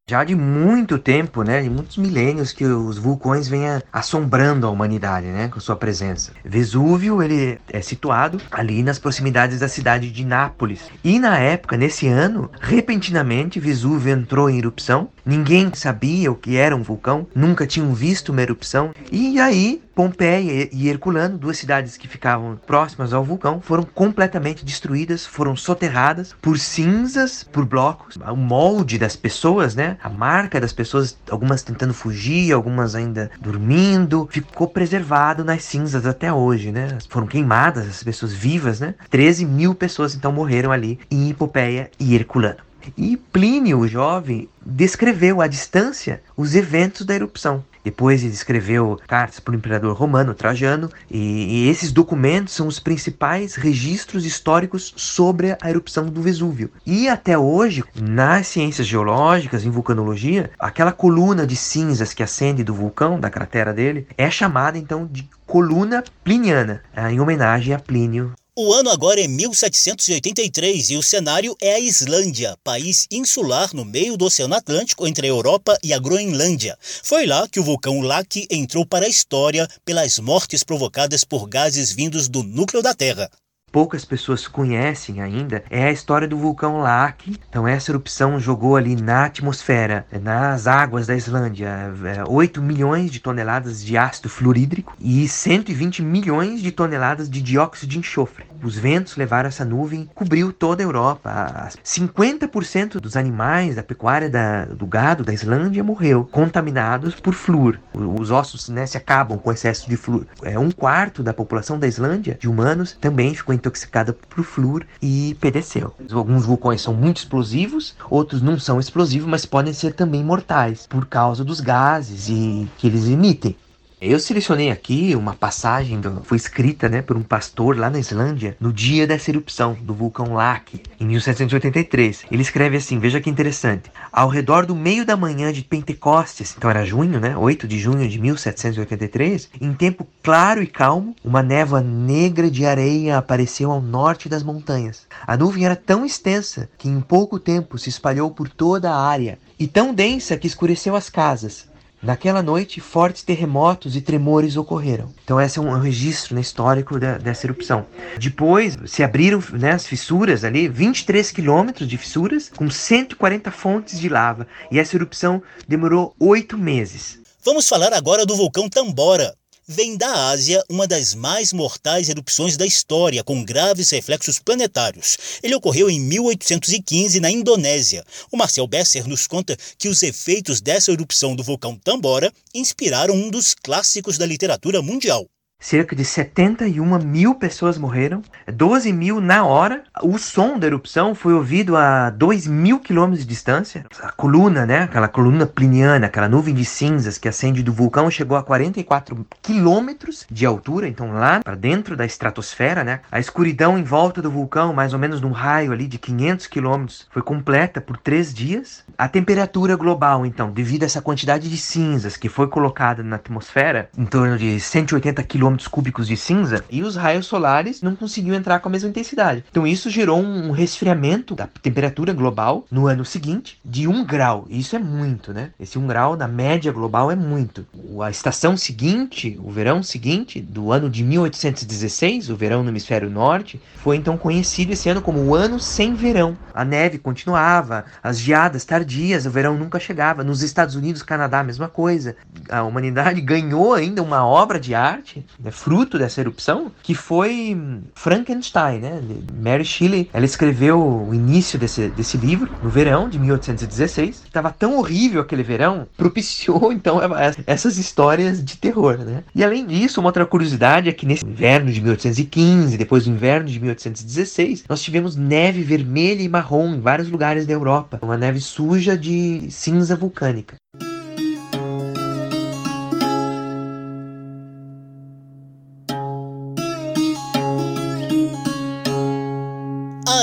já 0.09 0.25
de 0.25 0.35
muito 0.35 0.99
tempo, 0.99 1.43
né, 1.43 1.63
de 1.63 1.69
muitos 1.69 1.99
milênios 1.99 2.51
que 2.51 2.65
os 2.65 2.97
vulcões 2.97 3.47
vêm 3.47 3.65
assombrando 3.93 4.67
a 4.67 4.71
humanidade, 4.71 5.27
né, 5.27 5.49
com 5.49 5.61
sua 5.61 5.77
presença. 5.77 6.33
Vesúvio, 6.43 7.23
ele 7.23 7.59
é 7.69 7.83
situado 7.83 8.41
ali 8.51 8.83
nas 8.83 8.99
proximidades 8.99 9.61
da 9.61 9.69
cidade 9.69 10.11
de 10.11 10.25
Nápoles. 10.25 10.89
E 11.05 11.19
na 11.19 11.39
época, 11.39 11.77
nesse 11.77 12.09
ano, 12.09 12.51
repentinamente 12.59 13.61
Vesúvio 13.61 14.11
entrou 14.11 14.49
em 14.49 14.57
erupção. 14.57 15.11
Ninguém 15.27 15.71
sabia 15.75 16.33
o 16.33 16.35
que 16.35 16.57
era 16.57 16.75
um 16.75 16.83
vulcão, 16.83 17.27
nunca 17.35 17.67
tinham 17.67 17.93
visto 17.93 18.31
uma 18.31 18.41
erupção. 18.41 18.93
E 19.13 19.39
aí 19.39 19.83
Pompeia 19.99 20.69
e 20.71 20.89
Herculano, 20.89 21.37
duas 21.37 21.59
cidades 21.59 21.97
que 21.97 22.07
ficavam 22.07 22.57
próximas 22.65 23.13
ao 23.13 23.25
vulcão, 23.25 23.61
foram 23.61 23.83
completamente 23.83 24.65
destruídas, 24.65 25.27
foram 25.27 25.57
soterradas 25.57 26.37
por 26.41 26.57
cinzas, 26.57 27.43
por 27.43 27.65
blocos. 27.65 28.15
O 28.15 28.37
molde 28.37 28.97
das 28.97 29.17
pessoas, 29.17 29.75
né? 29.75 29.97
A 30.01 30.09
marca 30.09 30.61
das 30.61 30.73
pessoas, 30.73 31.19
algumas 31.29 31.65
tentando 31.65 31.93
fugir, 31.93 32.53
algumas 32.53 32.95
ainda 32.95 33.29
dormindo, 33.41 34.29
ficou 34.31 34.69
preservado 34.69 35.45
nas 35.45 35.65
cinzas 35.65 36.07
até 36.07 36.33
hoje, 36.33 36.71
né? 36.71 36.97
Foram 37.09 37.27
queimadas 37.27 37.89
as 37.89 38.05
pessoas 38.05 38.33
vivas, 38.33 38.79
né? 38.79 38.95
13 39.11 39.45
mil 39.47 39.75
pessoas 39.75 40.15
então 40.15 40.31
morreram 40.31 40.71
ali 40.71 40.97
em 41.11 41.35
Pompeia 41.35 41.91
e 41.99 42.15
Herculano. 42.15 42.68
E 42.97 43.17
Plínio, 43.17 43.81
o 43.81 43.89
jovem, 43.89 44.49
descreveu 44.65 45.41
à 45.41 45.47
distância 45.47 46.23
os 46.37 46.55
eventos 46.55 47.05
da 47.05 47.15
erupção. 47.15 47.65
Depois 47.85 48.23
ele 48.23 48.33
escreveu 48.33 49.01
cartas 49.07 49.41
para 49.41 49.53
o 49.53 49.57
imperador 49.57 49.97
romano 49.97 50.35
Trajano, 50.35 50.91
e, 51.11 51.65
e, 51.65 51.69
esses 51.71 51.91
documentos 51.91 52.53
são 52.53 52.67
os 52.67 52.79
principais 52.79 53.55
registros 53.55 54.27
históricos 54.27 54.93
sobre 54.95 55.57
a 55.61 55.71
erupção 55.71 56.07
do 56.07 56.21
Vesúvio. 56.21 56.71
E 56.85 57.09
até 57.09 57.39
hoje, 57.39 57.83
nas 57.99 58.47
ciências 58.49 58.87
geológicas, 58.87 59.65
em 59.65 59.71
vulcanologia, 59.71 60.51
aquela 60.59 60.93
coluna 60.93 61.47
de 61.47 61.57
cinzas 61.57 62.13
que 62.13 62.23
acende 62.23 62.63
do 62.63 62.75
vulcão, 62.75 63.19
da 63.19 63.31
cratera 63.31 63.73
dele, 63.73 64.07
é 64.19 64.31
chamada 64.31 64.77
então 64.77 65.07
de 65.11 65.29
coluna 65.47 66.05
pliniana, 66.23 66.83
em 67.11 67.21
homenagem 67.21 67.73
a 67.75 67.79
Plínio 67.79 68.35
o 68.61 68.73
ano 68.73 68.91
agora 68.91 69.21
é 69.21 69.29
1783 69.29 70.91
e 70.91 70.97
o 70.97 71.03
cenário 71.03 71.57
é 71.61 71.75
a 71.75 71.79
Islândia, 71.79 72.57
país 72.65 73.07
insular 73.09 73.73
no 73.73 73.85
meio 73.85 74.17
do 74.17 74.25
Oceano 74.25 74.57
Atlântico 74.57 75.07
entre 75.07 75.29
a 75.29 75.31
Europa 75.31 75.79
e 75.81 75.93
a 75.93 75.99
Groenlândia. 76.01 76.77
Foi 77.05 77.25
lá 77.25 77.47
que 77.47 77.61
o 77.61 77.63
vulcão 77.63 78.01
Laki 78.01 78.49
entrou 78.51 78.85
para 78.85 79.07
a 79.07 79.09
história 79.09 79.69
pelas 79.85 80.19
mortes 80.19 80.65
provocadas 80.65 81.23
por 81.23 81.47
gases 81.49 81.93
vindos 81.93 82.27
do 82.27 82.43
núcleo 82.43 82.83
da 82.83 82.93
Terra 82.93 83.31
poucas 83.71 84.05
pessoas 84.05 84.47
conhecem 84.47 85.21
ainda 85.21 85.63
é 85.71 85.85
a 85.85 85.93
história 85.93 86.29
do 86.29 86.37
vulcão 86.37 86.79
Laki. 86.79 87.39
Então 87.49 87.67
essa 87.67 87.91
erupção 87.91 88.39
jogou 88.39 88.77
ali 88.77 88.97
na 88.97 89.27
atmosfera, 89.27 90.07
nas 90.23 90.67
águas 90.67 91.07
da 91.07 91.17
Islândia, 91.17 91.93
8 92.27 92.61
é, 92.61 92.63
milhões 92.63 93.11
de 93.11 93.21
toneladas 93.21 93.85
de 93.85 93.97
ácido 93.97 94.29
fluorídrico 94.29 94.97
e 95.01 95.29
120 95.29 96.03
milhões 96.03 96.61
de 96.61 96.73
toneladas 96.73 97.29
de 97.29 97.41
dióxido 97.41 97.91
de 97.91 97.99
enxofre. 97.99 98.45
Os 98.63 98.77
ventos 98.77 99.17
levaram 99.17 99.49
essa 99.49 99.65
nuvem, 99.65 100.09
cobriu 100.15 100.53
toda 100.53 100.83
a 100.83 100.87
Europa. 100.87 101.69
50% 101.85 103.01
dos 103.01 103.17
animais 103.17 103.77
da 103.77 103.83
pecuária 103.83 104.29
da, 104.29 104.65
do 104.65 104.87
gado 104.87 105.25
da 105.25 105.33
Islândia 105.33 105.85
morreu, 105.85 106.29
contaminados 106.31 107.15
por 107.15 107.35
flúor. 107.35 107.79
Os 107.95 108.31
ossos 108.31 108.69
né, 108.69 108.87
se 108.87 108.97
acabam 108.97 109.39
com 109.39 109.53
excesso 109.53 109.89
de 109.89 109.97
flúor. 109.97 110.27
É, 110.43 110.59
um 110.59 110.71
quarto 110.71 111.23
da 111.23 111.33
população 111.33 111.79
da 111.79 111.87
Islândia, 111.87 112.37
de 112.41 112.49
humanos, 112.49 112.97
também 113.01 113.35
ficou 113.35 113.55
intoxicada 113.55 114.13
por 114.13 114.45
flúor 114.45 114.87
e 115.01 115.37
pereceu. 115.41 115.95
Alguns 116.13 116.45
vulcões 116.45 116.81
são 116.81 116.95
muito 116.95 117.19
explosivos, 117.19 117.97
outros 118.11 118.43
não 118.43 118.59
são 118.59 118.81
explosivos, 118.81 119.29
mas 119.29 119.47
podem 119.47 119.73
ser 119.73 119.93
também 119.95 120.25
mortais 120.25 120.87
por 120.87 121.07
causa 121.07 121.45
dos 121.45 121.61
gases 121.61 122.29
e 122.29 122.69
que 122.77 122.87
eles 122.87 123.07
emitem. 123.09 123.57
Eu 124.01 124.21
selecionei 124.21 124.71
aqui 124.71 125.17
uma 125.17 125.35
passagem 125.35 126.01
que 126.01 126.09
foi 126.23 126.37
escrita 126.37 126.89
né, 126.89 127.03
por 127.03 127.17
um 127.17 127.23
pastor 127.23 127.77
lá 127.77 127.91
na 127.91 127.99
Islândia 127.99 128.57
no 128.61 128.73
dia 128.73 129.09
dessa 129.09 129.29
erupção 129.29 129.77
do 129.81 129.93
vulcão 129.93 130.35
Laki, 130.35 130.81
em 131.01 131.05
1783. 131.05 132.27
Ele 132.31 132.43
escreve 132.43 132.77
assim: 132.77 133.01
veja 133.01 133.21
que 133.21 133.29
interessante. 133.29 133.91
Ao 134.13 134.29
redor 134.29 134.67
do 134.67 134.77
meio 134.77 135.05
da 135.05 135.17
manhã 135.17 135.53
de 135.53 135.65
Pentecostes, 135.65 136.55
então 136.57 136.71
era 136.71 136.87
junho, 136.87 137.19
né, 137.19 137.37
8 137.37 137.67
de 137.67 137.77
junho 137.77 138.09
de 138.09 138.21
1783, 138.21 139.51
em 139.61 139.75
tempo 139.75 140.07
claro 140.23 140.63
e 140.63 140.69
calmo, 140.69 141.17
uma 141.25 141.43
névoa 141.43 141.81
negra 141.81 142.49
de 142.49 142.65
areia 142.65 143.19
apareceu 143.19 143.73
ao 143.73 143.81
norte 143.81 144.29
das 144.29 144.45
montanhas. 144.45 145.09
A 145.27 145.37
nuvem 145.37 145.65
era 145.65 145.75
tão 145.75 146.07
extensa 146.07 146.71
que 146.79 146.89
em 146.89 147.01
pouco 147.01 147.41
tempo 147.41 147.77
se 147.77 147.89
espalhou 147.89 148.31
por 148.31 148.49
toda 148.49 148.93
a 148.93 149.03
área 149.09 149.41
e 149.59 149.67
tão 149.67 149.93
densa 149.93 150.37
que 150.37 150.47
escureceu 150.47 150.95
as 150.95 151.11
casas. 151.11 151.68
Naquela 152.01 152.43
noite, 152.43 152.81
fortes 152.81 153.23
terremotos 153.23 153.97
e 153.97 154.01
tremores 154.01 154.57
ocorreram. 154.57 155.13
Então, 155.25 155.41
esse 155.41 155.59
é 155.59 155.63
um 155.63 155.79
registro 155.79 156.35
né, 156.35 156.41
histórico 156.41 156.99
da, 156.99 157.19
dessa 157.19 157.47
erupção. 157.47 157.87
Depois, 158.19 158.77
se 158.87 159.03
abriram 159.03 159.43
né, 159.53 159.73
as 159.73 159.87
fissuras 159.87 160.45
ali, 160.45 160.69
23 160.69 161.31
quilômetros 161.33 161.89
de 161.89 161.97
fissuras, 161.97 162.51
com 162.55 162.71
140 162.71 163.51
fontes 163.51 163.99
de 163.99 164.09
lava. 164.09 164.47
E 164.71 164.79
essa 164.79 164.97
erupção 164.97 165.43
demorou 165.67 166.15
oito 166.21 166.57
meses. 166.57 167.19
Vamos 167.45 167.69
falar 167.69 167.93
agora 167.93 168.25
do 168.25 168.37
vulcão 168.37 168.69
Tambora, 168.69 169.35
vem 169.69 169.99
da 169.99 170.31
Ásia 170.31 170.65
uma 170.71 170.87
das 170.87 171.15
mais 171.15 171.53
mortais 171.53 172.09
erupções 172.09 172.57
da 172.57 172.65
história, 172.65 173.23
com 173.23 173.45
graves 173.45 173.91
reflexos 173.91 174.39
planetários. 174.39 175.19
Ele 175.43 175.55
ocorreu 175.55 175.91
em 175.91 176.01
1815 176.01 177.21
na 177.21 177.31
Indonésia. 177.31 178.03
O 178.33 178.37
Marcel 178.39 178.67
Besser 178.67 179.07
nos 179.07 179.27
conta 179.27 179.57
que 179.77 179.89
os 179.89 180.03
efeitos 180.03 180.63
dessa 180.63 180.91
erupção 180.91 181.37
do 181.37 181.45
vulcão 181.45 181.77
Tambora 181.77 182.33
inspiraram 182.55 183.15
um 183.15 183.29
dos 183.29 183.53
clássicos 183.55 184.17
da 184.17 184.25
literatura 184.25 184.81
mundial. 184.81 185.29
Cerca 185.61 185.97
de 185.97 186.05
71 186.05 187.01
mil 187.01 187.35
pessoas 187.35 187.77
morreram, 187.77 188.23
12 188.47 188.93
mil 188.93 189.21
na 189.21 189.45
hora. 189.45 189.83
O 190.05 190.17
som 190.17 190.57
da 190.57 190.69
erupção 190.69 191.17
foi 191.17 191.35
ouvido 191.35 191.77
a 191.77 192.11
2 192.11 192.47
mil 192.47 192.79
quilômetros 192.79 193.23
de 193.23 193.29
distância. 193.29 193.85
A 194.01 194.13
coluna, 194.13 194.65
né, 194.65 194.83
aquela 194.85 195.09
coluna 195.09 195.47
pliniana, 195.47 196.07
aquela 196.07 196.29
nuvem 196.29 196.55
de 196.55 196.65
cinzas 196.65 197.19
que 197.19 197.29
acende 197.29 197.61
do 197.61 197.73
vulcão, 197.73 198.09
chegou 198.09 198.37
a 198.37 198.43
44 198.45 199.27
quilômetros 199.43 200.25
de 200.31 200.47
altura, 200.47 200.87
então 200.87 201.11
lá 201.11 201.41
para 201.41 201.57
dentro 201.57 201.97
da 201.97 202.07
estratosfera, 202.07 202.85
né. 202.85 203.01
A 203.11 203.19
escuridão 203.19 203.77
em 203.77 203.83
volta 203.83 204.23
do 204.23 204.31
vulcão, 204.31 204.73
mais 204.73 204.93
ou 204.93 204.99
menos 205.01 205.21
num 205.21 205.33
raio 205.33 205.73
ali 205.73 205.89
de 205.89 205.99
500 205.99 206.47
quilômetros, 206.47 207.09
foi 207.11 207.21
completa 207.21 207.81
por 207.81 207.97
três 207.97 208.33
dias. 208.33 208.85
A 208.97 209.09
temperatura 209.09 209.75
global, 209.75 210.25
então, 210.25 210.53
devido 210.53 210.85
a 210.85 210.87
essa 210.87 211.03
quantidade 211.03 211.51
de 211.51 211.57
cinzas 211.57 212.17
que 212.17 212.29
foi 212.29 212.47
colocada 212.47 213.03
na 213.03 213.17
atmosfera, 213.17 213.91
em 213.99 214.07
torno 214.07 214.39
de 214.39 214.61
180 214.61 215.21
quilômetros 215.25 215.48
quilômetros 215.49 215.69
cúbicos 215.69 216.07
de 216.07 216.17
cinza 216.17 216.65
e 216.71 216.83
os 216.83 216.97
raios 216.97 217.27
solares 217.27 217.81
não 217.81 217.97
conseguiam 217.97 218.37
entrar 218.37 218.61
com 218.61 218.69
a 218.69 218.73
mesma 218.73 218.89
intensidade. 218.89 219.45
Então 219.51 219.67
isso 219.67 219.89
gerou 219.89 220.21
um 220.21 220.51
resfriamento 220.51 221.35
da 221.35 221.47
temperatura 221.47 222.13
global 222.13 222.67
no 222.71 222.87
ano 222.87 223.05
seguinte 223.05 223.59
de 223.65 223.89
um 223.89 224.05
grau. 224.05 224.47
Isso 224.51 224.77
é 224.77 224.79
muito, 224.79 225.33
né? 225.33 225.51
Esse 225.59 225.79
um 225.79 225.87
grau 225.87 226.17
na 226.17 226.29
média 226.29 226.71
global 226.71 227.11
é 227.11 227.17
muito. 227.17 227.67
A 228.03 228.11
estação 228.11 228.57
seguinte, 228.57 229.39
o 229.43 229.51
verão 229.51 229.83
seguinte, 229.83 230.41
do 230.41 230.71
ano 230.73 230.91
de 230.91 231.03
1816, 231.03 232.29
o 232.31 232.37
verão 232.37 232.63
no 232.63 232.71
hemisfério 232.71 233.09
norte, 233.09 233.61
foi 233.77 233.97
então 233.97 234.19
conhecido 234.19 234.73
esse 234.73 234.89
ano 234.89 235.01
como 235.01 235.21
o 235.21 235.35
ano 235.35 235.59
sem 235.59 235.95
verão. 235.95 236.37
A 236.55 236.65
neve 236.65 236.99
continuava, 236.99 237.85
as 238.03 238.19
geadas 238.19 238.65
tardias, 238.65 239.25
o 239.25 239.31
verão 239.31 239.57
nunca 239.57 239.81
chegava. 239.81 240.25
Nos 240.25 240.43
Estados 240.43 240.75
Unidos, 240.75 241.03
Canadá, 241.03 241.41
a 241.41 241.45
mesma 241.45 241.69
coisa. 241.69 242.17
A 242.51 242.63
humanidade 242.63 243.21
ganhou 243.23 243.73
ainda 243.73 244.03
uma 244.03 244.27
obra 244.27 244.59
de 244.59 244.75
arte 244.75 245.25
né, 245.39 245.51
fruto 245.51 245.99
dessa 245.99 246.21
erupção, 246.21 246.73
que 246.83 246.95
foi 246.95 247.57
Frankenstein, 247.95 248.81
né? 248.81 249.03
Mary 249.41 249.65
Shelley, 249.65 250.09
ela 250.13 250.25
escreveu 250.25 250.81
o 250.81 251.15
início 251.15 251.59
desse, 251.59 251.89
desse 251.89 252.17
livro 252.17 252.51
no 252.63 252.69
verão 252.69 253.09
de 253.09 253.19
1816. 253.19 254.23
Estava 254.25 254.51
tão 254.51 254.79
horrível 254.79 255.21
aquele 255.21 255.43
verão, 255.43 255.87
propiciou 255.97 256.73
então 256.73 257.01
essas 257.47 257.79
histórias 257.79 258.45
de 258.45 258.57
terror, 258.57 258.99
né? 258.99 259.23
E 259.35 259.45
além 259.45 259.67
disso, 259.67 260.01
uma 260.01 260.09
outra 260.09 260.27
curiosidade 260.27 260.89
é 260.89 260.93
que 260.93 261.07
nesse 261.07 261.25
inverno 261.25 261.71
de 261.71 261.81
1815, 261.81 262.77
depois 262.77 263.05
do 263.05 263.11
inverno 263.11 263.49
de 263.49 263.61
1816, 263.61 264.65
nós 264.69 264.83
tivemos 264.83 265.17
neve 265.17 265.63
vermelha 265.63 266.23
e 266.23 266.29
marrom 266.29 266.75
em 266.75 266.81
vários 266.81 267.11
lugares 267.11 267.47
da 267.47 267.53
Europa, 267.53 267.99
uma 268.03 268.17
neve 268.17 268.41
suja 268.41 268.97
de 268.97 269.51
cinza 269.51 269.97
vulcânica. 269.97 270.57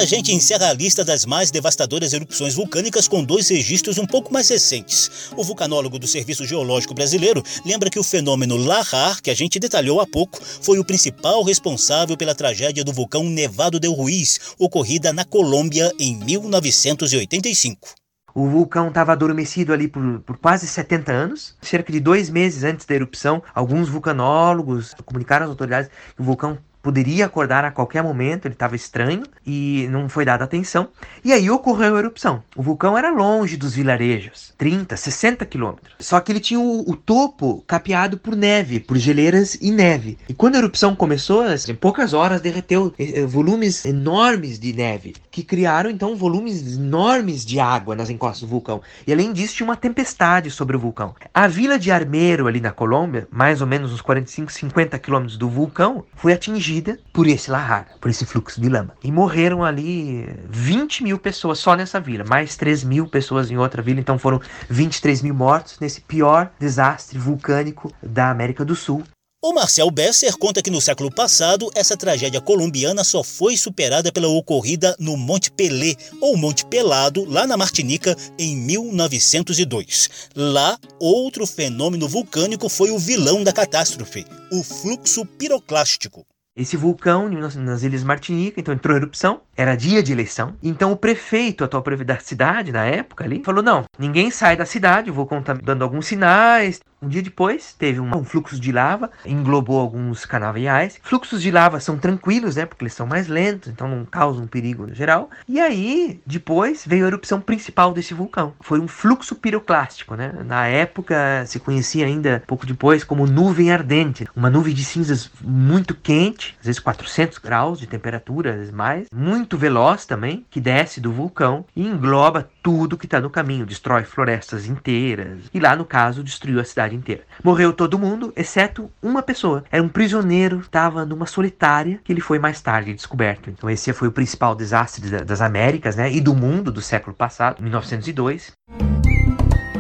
A 0.05 0.07
gente 0.07 0.31
encerra 0.31 0.69
a 0.69 0.74
lista 0.74 1.03
das 1.03 1.25
mais 1.25 1.50
devastadoras 1.50 2.13
erupções 2.13 2.53
vulcânicas 2.53 3.07
com 3.07 3.24
dois 3.24 3.50
registros 3.50 3.97
um 3.97 4.05
pouco 4.05 4.31
mais 4.31 4.47
recentes. 4.47 5.31
O 5.35 5.43
vulcanólogo 5.43 5.97
do 5.97 6.05
Serviço 6.05 6.45
Geológico 6.45 6.93
Brasileiro 6.93 7.41
lembra 7.65 7.89
que 7.89 7.97
o 7.97 8.03
fenômeno 8.03 8.55
Lahar, 8.55 9.19
que 9.19 9.31
a 9.31 9.33
gente 9.33 9.57
detalhou 9.57 10.00
há 10.00 10.05
pouco, 10.05 10.39
foi 10.62 10.77
o 10.77 10.85
principal 10.85 11.41
responsável 11.41 12.15
pela 12.15 12.35
tragédia 12.35 12.83
do 12.83 12.93
vulcão 12.93 13.24
Nevado 13.24 13.79
del 13.79 13.93
Ruiz, 13.93 14.39
ocorrida 14.59 15.12
na 15.12 15.25
Colômbia 15.25 15.91
em 16.00 16.15
1985. 16.24 17.95
O 18.35 18.47
vulcão 18.47 18.89
estava 18.89 19.13
adormecido 19.13 19.74
ali 19.74 19.88
por, 19.88 20.19
por, 20.19 20.38
quase 20.38 20.67
70 20.67 21.12
anos. 21.12 21.57
Cerca 21.63 21.91
de 21.91 22.00
dois 22.00 22.29
meses 22.29 22.63
antes 22.63 22.85
da 22.85 22.93
erupção, 22.93 23.41
alguns 23.55 23.89
vulcanólogos 23.89 24.93
comunicaram 25.03 25.45
às 25.45 25.50
autoridades 25.50 25.89
que 26.15 26.21
o 26.21 26.25
vulcão 26.25 26.59
poderia 26.86 27.25
acordar 27.25 27.65
a 27.65 27.72
qualquer 27.72 28.04
momento, 28.04 28.46
ele 28.46 28.54
estava 28.54 28.75
estranho 28.75 29.24
e 29.44 29.88
não 29.89 30.08
foi 30.08 30.24
dada 30.24 30.44
atenção. 30.44 30.89
E 31.24 31.34
aí 31.34 31.50
ocorreu 31.50 31.96
a 31.96 32.00
erupção. 32.00 32.44
O 32.56 32.62
vulcão 32.62 32.96
era 32.96 33.10
longe 33.10 33.58
dos 33.58 33.74
vilarejos, 33.74 34.54
30, 34.56 34.96
60 34.96 35.44
quilômetros. 35.48 35.96
Só 36.00 36.20
que 36.20 36.32
ele 36.32 36.39
tinha 36.39 36.60
o, 36.60 36.88
o, 36.88 36.96
topo 36.96 37.63
capeado 37.65 38.20
por 38.20 38.36
neve, 38.36 38.80
por 38.80 38.98
geleiras 38.98 39.56
e 39.60 39.72
neve. 39.72 40.20
E 40.30 40.34
quando 40.36 40.56
a 40.56 40.58
erupção 40.60 40.96
começou, 40.96 41.42
assim, 41.42 41.72
em 41.72 41.75
poucas 41.75 42.13
horas 42.13 42.39
derreteu 42.39 42.94
eh, 43.00 43.22
eh, 43.22 43.25
volumes 43.25 43.84
enormes 43.84 44.60
de 44.60 44.72
neve, 44.72 45.15
que 45.32 45.42
criaram 45.42 45.89
então 45.89 46.15
volumes 46.15 46.77
enormes 46.77 47.44
de 47.44 47.60
água 47.60 47.96
nas 47.96 48.12
encostas 48.12 48.42
do 48.42 48.48
vulcão. 48.48 48.80
E 49.08 49.12
além 49.12 49.34
disso, 49.34 49.56
tinha 49.56 49.65
uma 49.65 49.75
tempestade 49.75 50.51
sobre 50.51 50.77
o 50.77 50.80
vulcão. 50.80 51.15
A 51.34 51.48
vila 51.48 51.80
de 51.80 51.92
Armeiro, 51.92 52.46
ali 52.46 52.62
na 52.62 52.72
Colômbia, 52.72 53.27
mais 53.32 53.60
ou 53.60 53.65
menos 53.65 53.92
uns 53.92 54.01
45, 54.01 54.51
50 54.51 55.00
quilômetros 55.00 55.36
do 55.36 55.50
vulcão, 55.50 56.06
foi 56.15 56.32
atingida 56.32 56.75
por 57.13 57.27
esse 57.27 57.50
lahar, 57.50 57.89
por 58.00 58.10
esse 58.10 58.25
fluxo 58.25 58.60
de 58.60 58.70
lama. 58.70 58.96
E 59.03 59.12
morreram 59.12 59.63
ali 59.63 60.27
20 60.50 61.03
mil 61.03 61.20
pessoas 61.20 61.60
só 61.60 61.75
nessa 61.75 62.00
vila, 62.00 62.24
mais 62.24 62.55
3 62.55 62.84
mil 62.84 63.08
pessoas 63.08 63.51
em 63.51 63.58
outra 63.58 63.82
vila, 63.82 64.00
então 64.00 64.17
foram 64.17 64.41
23 64.70 65.22
mil 65.22 65.34
mortos 65.34 65.79
nesse 65.79 66.01
pior 66.01 66.51
desastre 66.60 67.17
vulcânico 67.17 67.91
da 68.01 68.29
América 68.29 68.63
do 68.65 68.75
Sul 68.75 69.03
o 69.48 69.53
Marcel 69.53 69.91
Besser 69.91 70.36
conta 70.39 70.60
que 70.60 70.72
no 70.72 70.82
século 70.82 71.12
passado, 71.12 71.70
essa 71.75 71.96
tragédia 71.96 72.41
colombiana 72.41 73.03
só 73.03 73.24
foi 73.24 73.55
superada 73.55 74.12
pela 74.12 74.27
ocorrida 74.27 74.96
no 74.98 75.15
Monte 75.15 75.51
Pelé, 75.51 75.94
ou 76.20 76.36
Monte 76.36 76.65
Pelado, 76.65 77.24
lá 77.25 77.46
na 77.46 77.55
Martinica, 77.55 78.17
em 78.39 78.55
1902. 78.55 80.10
Lá, 80.36 80.79
outro 81.00 81.46
fenômeno 81.46 82.08
vulcânico 82.08 82.67
foi 82.67 82.89
o 82.89 82.98
vilão 82.98 83.44
da 83.44 83.53
catástrofe, 83.53 84.25
o 84.51 84.63
fluxo 84.63 85.24
piroclástico. 85.38 86.25
Esse 86.57 86.77
vulcão 86.77 87.27
nas 87.29 87.83
Ilhas 87.83 88.01
Martinica, 88.01 88.62
então 88.62 88.74
entrou 88.74 88.95
em 88.95 89.01
erupção, 89.01 89.41
era 89.57 89.75
dia 89.75 90.01
de 90.01 90.13
eleição. 90.13 90.55
Então 90.63 90.93
o 90.93 90.95
prefeito, 90.95 91.65
atual 91.65 91.83
prefeito 91.83 92.07
da 92.07 92.17
cidade, 92.17 92.71
na 92.71 92.85
época 92.85 93.25
ali, 93.25 93.43
falou: 93.43 93.62
não, 93.62 93.83
ninguém 94.00 94.31
sai 94.31 94.55
da 94.55 94.65
cidade, 94.65 95.12
vou 95.12 95.27
dando 95.62 95.83
alguns 95.83 96.07
sinais. 96.07 96.79
Um 97.02 97.08
dia 97.08 97.22
depois, 97.22 97.74
teve 97.74 98.00
um, 98.00 98.24
fluxo 98.24 98.60
de 98.60 98.72
lava, 98.72 99.10
englobou 99.25 99.80
alguns 99.80 100.25
canaviais. 100.25 101.00
Fluxos 101.02 101.42
de 101.42 101.52
lava 101.52 101.80
são 101.80 101.98
tranquilos, 101.98 102.56
né? 102.56 102.66
Porque 102.66 102.84
eles 102.84 102.94
são 102.94 103.08
mais 103.08 103.28
lentos, 103.28 103.70
então 103.70 103.88
não 103.88 104.06
causam 104.06 104.48
perigo 104.48 104.88
no 104.88 104.94
geral. 104.94 105.30
E 105.48 105.60
aí, 105.60 106.20
depois, 106.25 106.84
veio 106.86 107.06
a 107.06 107.08
erupção 107.08 107.40
principal 107.40 107.94
desse 107.94 108.14
vulcão. 108.14 108.54
Foi 108.62 108.80
um 108.80 108.88
fluxo 108.88 109.36
piroclástico, 109.36 110.16
né? 110.16 110.34
Na 110.46 110.68
época, 110.68 111.46
se 111.46 111.60
conhecia 111.60 112.06
ainda, 112.06 112.44
pouco 112.46 112.66
depois, 112.66 113.04
como 113.04 113.25
nuvem 113.25 113.72
ardente. 113.72 114.28
Uma 114.36 114.50
nuvem 114.50 114.74
de 114.74 114.84
cinzas 114.84 115.30
muito 115.42 115.94
quente, 115.96 116.56
às 116.60 116.66
vezes 116.66 116.80
400 116.80 117.38
graus 117.38 117.80
de 117.80 117.88
temperatura, 117.88 118.52
às 118.52 118.58
vezes 118.58 118.74
mais. 118.74 119.08
Muito 119.14 119.56
muito 119.56 119.58
veloz 119.58 120.06
também, 120.06 120.46
que 120.50 120.60
desce 120.60 121.00
do 121.00 121.12
vulcão 121.12 121.66
e 121.75 121.86
engloba 121.86 122.50
tudo 122.62 122.98
que 122.98 123.06
está 123.06 123.22
no 123.22 123.30
caminho, 123.30 123.66
destrói 123.66 124.04
florestas 124.04 124.66
inteiras. 124.66 125.40
E 125.54 125.60
lá, 125.60 125.75
no 125.75 125.86
caso, 125.86 126.24
destruiu 126.24 126.60
a 126.60 126.64
cidade 126.64 126.85
inteira. 126.94 127.24
Morreu 127.44 127.74
todo 127.74 127.98
mundo, 127.98 128.34
exceto 128.36 128.89
uma 129.01 129.24
pessoa. 129.24 129.63
Era 129.72 129.82
um 129.82 129.89
prisioneiro, 129.89 130.60
estava 130.60 131.06
numa 131.06 131.25
solitária, 131.25 132.00
que 132.04 132.12
ele 132.12 132.22
foi 132.22 132.38
mais 132.38 132.62
tarde 132.62 132.94
descoberto. 132.94 133.50
Então, 133.50 133.70
esse 133.70 133.92
foi 133.94 134.08
o 134.08 134.12
principal 134.12 134.54
desastre 134.54 135.10
das 135.24 135.42
Américas 135.42 135.96
né, 135.96 136.12
e 136.12 136.20
do 136.20 136.36
mundo 136.36 136.72
do 136.72 136.82
século 136.82 137.15
passado, 137.15 137.62
1902. 137.62 138.51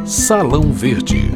Salão 0.05 0.71
Verde 0.71 1.31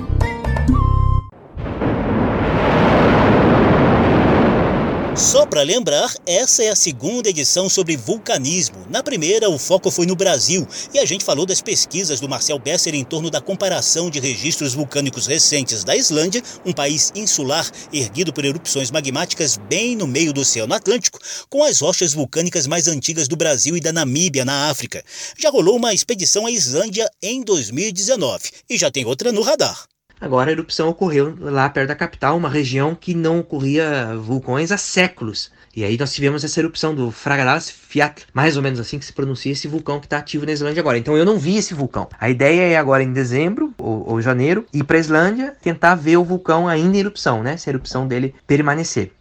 Só 5.19 5.45
para 5.45 5.63
lembrar, 5.63 6.15
essa 6.25 6.63
é 6.63 6.69
a 6.69 6.75
segunda 6.75 7.27
edição 7.27 7.67
sobre 7.67 7.97
vulcanismo. 7.97 8.87
Na 8.89 9.03
primeira, 9.03 9.49
o 9.49 9.59
foco 9.59 9.91
foi 9.91 10.05
no 10.05 10.15
Brasil 10.15 10.65
e 10.93 10.97
a 10.97 11.05
gente 11.05 11.25
falou 11.25 11.45
das 11.45 11.61
pesquisas 11.61 12.21
do 12.21 12.29
Marcel 12.29 12.57
Besser 12.57 12.95
em 12.95 13.03
torno 13.03 13.29
da 13.29 13.41
comparação 13.41 14.09
de 14.09 14.17
registros 14.17 14.73
vulcânicos 14.73 15.27
recentes 15.27 15.83
da 15.83 15.93
Islândia, 15.93 16.41
um 16.65 16.71
país 16.71 17.11
insular 17.13 17.69
erguido 17.91 18.31
por 18.31 18.45
erupções 18.45 18.89
magmáticas 18.91 19.57
bem 19.57 19.93
no 19.93 20.07
meio 20.07 20.31
do 20.31 20.39
Oceano 20.39 20.73
Atlântico, 20.73 21.19
com 21.49 21.65
as 21.65 21.81
rochas 21.81 22.13
vulcânicas 22.13 22.65
mais 22.65 22.87
antigas 22.87 23.27
do 23.27 23.35
Brasil 23.35 23.75
e 23.75 23.81
da 23.81 23.91
Namíbia, 23.91 24.45
na 24.45 24.69
África. 24.69 25.03
Já 25.37 25.49
rolou 25.49 25.75
uma 25.75 25.93
expedição 25.93 26.45
à 26.45 26.51
Islândia 26.51 27.11
em 27.21 27.43
2019 27.43 28.51
e 28.69 28.77
já 28.77 28.89
tem 28.89 29.03
outra 29.03 29.33
no 29.33 29.41
radar. 29.41 29.85
Agora 30.21 30.49
a 30.49 30.51
erupção 30.51 30.89
ocorreu 30.89 31.35
lá 31.39 31.69
perto 31.69 31.87
da 31.87 31.95
capital, 31.95 32.35
uma 32.35 32.49
região 32.49 32.93
que 32.93 33.13
não 33.13 33.39
ocorria 33.39 34.15
vulcões 34.17 34.71
há 34.71 34.77
séculos. 34.77 35.49
E 35.75 35.83
aí 35.83 35.97
nós 35.97 36.13
tivemos 36.13 36.43
essa 36.43 36.59
erupção 36.59 36.93
do 36.93 37.09
Fragalas 37.09 37.69
Fiat, 37.69 38.25
mais 38.33 38.57
ou 38.57 38.63
menos 38.63 38.79
assim 38.79 38.99
que 38.99 39.05
se 39.05 39.13
pronuncia 39.13 39.51
esse 39.51 39.67
vulcão 39.67 39.99
que 39.99 40.07
está 40.07 40.17
ativo 40.17 40.45
na 40.45 40.51
Islândia 40.51 40.81
agora. 40.81 40.97
Então 40.97 41.15
eu 41.15 41.23
não 41.23 41.39
vi 41.39 41.57
esse 41.57 41.73
vulcão. 41.73 42.09
A 42.19 42.29
ideia 42.29 42.73
é 42.73 42.77
agora 42.77 43.01
em 43.01 43.13
dezembro 43.13 43.73
ou, 43.77 44.09
ou 44.09 44.21
janeiro 44.21 44.65
ir 44.73 44.83
para 44.83 44.97
a 44.97 44.99
Islândia 44.99 45.55
tentar 45.61 45.95
ver 45.95 46.17
o 46.17 46.23
vulcão 46.23 46.67
ainda 46.67 46.97
em 46.97 46.99
erupção, 46.99 47.41
né? 47.41 47.55
Se 47.55 47.69
a 47.69 47.71
erupção 47.71 48.07
dele 48.07 48.35
permanecer. 48.45 49.11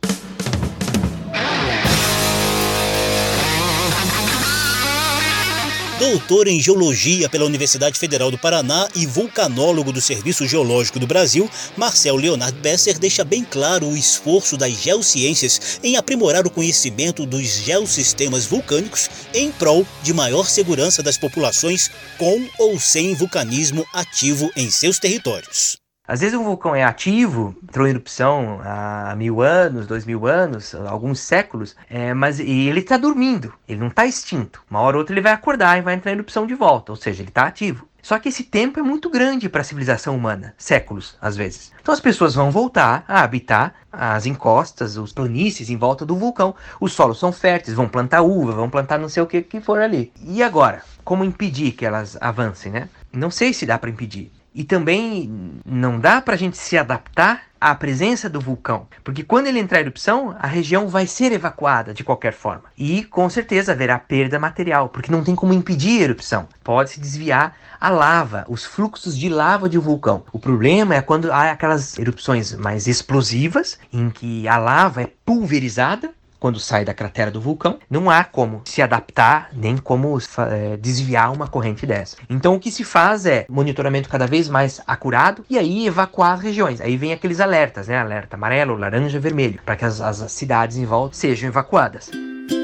Doutor 5.99 6.47
em 6.47 6.61
Geologia 6.61 7.29
pela 7.29 7.45
Universidade 7.45 7.99
Federal 7.99 8.31
do 8.31 8.39
Paraná 8.39 8.89
e 8.95 9.05
vulcanólogo 9.05 9.91
do 9.91 10.01
Serviço 10.01 10.47
Geológico 10.47 11.01
do 11.01 11.09
Brasil, 11.09 11.51
Marcel 11.77 12.15
Leonard 12.15 12.57
Besser 12.61 12.97
deixa 13.01 13.25
bem 13.25 13.43
claro 13.43 13.89
o 13.89 13.97
esforço 13.97 14.57
das 14.57 14.81
geociências 14.81 15.81
em 15.83 15.97
aprimorar 15.97 16.47
o 16.47 16.51
conhecimento 16.51 17.27
dos 17.27 17.65
geossistemas 17.65 18.47
vulcânicos 18.47 19.11
em 19.35 19.51
prol 19.51 19.85
de 20.01 20.15
maior 20.15 20.49
segurança 20.49 21.03
das 21.03 21.19
populações 21.19 21.91
com 22.17 22.49
ou 22.61 22.79
sem 22.79 23.17
vulcanismo 23.17 23.85
ativo 23.93 24.49
em 24.55 24.71
seus 24.71 25.01
territórios. 25.01 25.79
Às 26.09 26.21
vezes 26.21 26.35
um 26.35 26.43
vulcão 26.43 26.75
é 26.75 26.83
ativo, 26.83 27.55
entrou 27.63 27.87
em 27.87 27.91
erupção 27.91 28.63
há 28.65 29.15
mil 29.15 29.43
anos, 29.43 29.87
dois 29.87 30.07
mil 30.07 30.27
anos, 30.27 30.75
alguns 30.75 31.21
séculos, 31.21 31.77
é, 31.91 32.15
mas 32.15 32.41
e 32.41 32.67
ele 32.67 32.81
está 32.81 32.97
dormindo, 32.97 33.53
ele 33.69 33.79
não 33.79 33.89
está 33.89 34.07
extinto. 34.07 34.63
Uma 34.71 34.81
hora 34.81 34.97
ou 34.97 35.01
outra 35.01 35.13
ele 35.13 35.21
vai 35.21 35.33
acordar 35.33 35.77
e 35.77 35.83
vai 35.83 35.93
entrar 35.93 36.11
em 36.11 36.15
erupção 36.15 36.47
de 36.47 36.55
volta, 36.55 36.93
ou 36.93 36.97
seja, 36.97 37.21
ele 37.21 37.29
está 37.29 37.43
ativo. 37.43 37.87
Só 38.01 38.19
que 38.19 38.31
esse 38.31 38.45
tempo 38.45 38.81
é 38.81 38.83
muito 38.83 39.11
grande 39.11 39.51
para 39.51 39.61
a 39.61 39.65
civilização 39.65 40.17
humana, 40.17 40.55
séculos 40.57 41.15
às 41.21 41.37
vezes. 41.37 41.73
Então 41.79 41.93
as 41.93 42.01
pessoas 42.01 42.35
vão 42.35 42.51
voltar 42.51 43.05
a 43.07 43.23
habitar 43.23 43.75
as 43.93 44.25
encostas, 44.25 44.97
os 44.97 45.13
planícies 45.13 45.69
em 45.69 45.77
volta 45.77 46.07
do 46.07 46.17
vulcão. 46.17 46.55
Os 46.81 46.95
solos 46.95 47.19
são 47.19 47.31
férteis, 47.31 47.77
vão 47.77 47.87
plantar 47.87 48.23
uva, 48.23 48.53
vão 48.53 48.71
plantar 48.71 48.97
não 48.97 49.11
sei 49.11 49.23
o 49.23 49.27
que 49.27 49.43
que 49.43 49.61
for 49.61 49.79
ali. 49.79 50.11
E 50.25 50.43
agora, 50.43 50.83
como 51.05 51.23
impedir 51.23 51.73
que 51.73 51.85
elas 51.85 52.17
avancem, 52.19 52.73
né? 52.73 52.89
Não 53.13 53.31
sei 53.31 53.53
se 53.53 53.67
dá 53.67 53.79
para 53.79 53.91
impedir. 53.91 54.33
E 54.59 54.65
também 54.65 55.61
não 55.65 56.01
dá 56.01 56.21
para 56.21 56.35
a 56.35 56.37
gente 56.37 56.59
se 56.59 56.77
adaptar 56.77 57.43
à 57.61 57.73
presença 57.77 58.29
do 58.29 58.41
vulcão, 58.41 58.89
porque 59.05 59.23
quando 59.23 59.47
ele 59.47 59.61
entrar 59.61 59.79
em 59.79 59.83
erupção, 59.83 60.35
a 60.37 60.49
região 60.49 60.89
vai 60.89 61.07
ser 61.07 61.31
evacuada 61.31 61.95
de 61.95 62.03
qualquer 62.03 62.33
forma. 62.33 62.65
E 62.77 63.05
com 63.05 63.31
certeza 63.31 63.71
haverá 63.71 64.01
perda 64.01 64.37
material, 64.37 64.89
porque 64.89 65.13
não 65.13 65.23
tem 65.23 65.37
como 65.37 65.53
impedir 65.53 66.01
a 66.01 66.05
erupção. 66.07 66.49
Pode-se 66.65 66.99
desviar 66.99 67.57
a 67.81 67.89
lava, 67.89 68.45
os 68.49 68.65
fluxos 68.65 69.17
de 69.17 69.29
lava 69.29 69.69
de 69.69 69.79
um 69.79 69.81
vulcão. 69.81 70.25
O 70.33 70.41
problema 70.41 70.97
é 70.97 71.03
quando 71.03 71.31
há 71.31 71.53
aquelas 71.53 71.97
erupções 71.97 72.53
mais 72.55 72.89
explosivas, 72.89 73.79
em 73.93 74.11
que 74.11 74.49
a 74.49 74.59
lava 74.59 75.03
é 75.03 75.13
pulverizada 75.25 76.11
quando 76.39 76.61
sai 76.61 76.85
da 76.85 76.95
cratera 76.95 77.31
do 77.31 77.41
vulcão, 77.41 77.79
não 77.91 78.11
há 78.11 78.25
como 78.25 78.63
se 78.65 78.81
adaptar 78.81 79.51
nem 79.53 79.77
como 79.77 80.19
é, 80.51 80.77
desviar 80.77 81.33
uma 81.33 81.49
corrente 81.49 81.87
dessa. 81.87 82.17
Então 82.29 82.55
o 82.55 82.61
que 82.61 82.71
se 82.71 82.85
faz 82.85 83.27
é 83.27 83.47
monitoramento 83.49 84.09
cada 84.09 84.27
vez 84.27 84.49
mais 84.49 84.81
acurado 84.87 85.45
e 85.51 85.59
aí 85.59 85.87
evacuar 85.87 86.33
as 86.33 86.41
regiões. 86.41 86.81
Aí 86.81 86.97
vem 86.97 87.13
aqueles 87.13 87.41
alertas, 87.41 87.89
né? 87.89 87.99
Alerta 87.99 88.37
amarelo, 88.37 88.77
laranja, 88.77 89.19
vermelho, 89.19 89.61
para 89.65 89.77
que 89.77 89.85
as, 89.85 90.01
as 90.01 90.31
cidades 90.33 90.77
em 90.77 90.85
volta 90.85 91.17
sejam 91.17 91.49
evacuadas. 91.49 92.11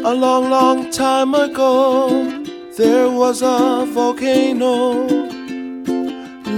A 0.04 0.10
long, 0.10 0.48
long 0.48 0.90
time 0.90 1.34
ago, 1.36 2.08
there 2.76 3.06
was 3.06 3.42
a 3.42 3.84
volcano 3.92 5.06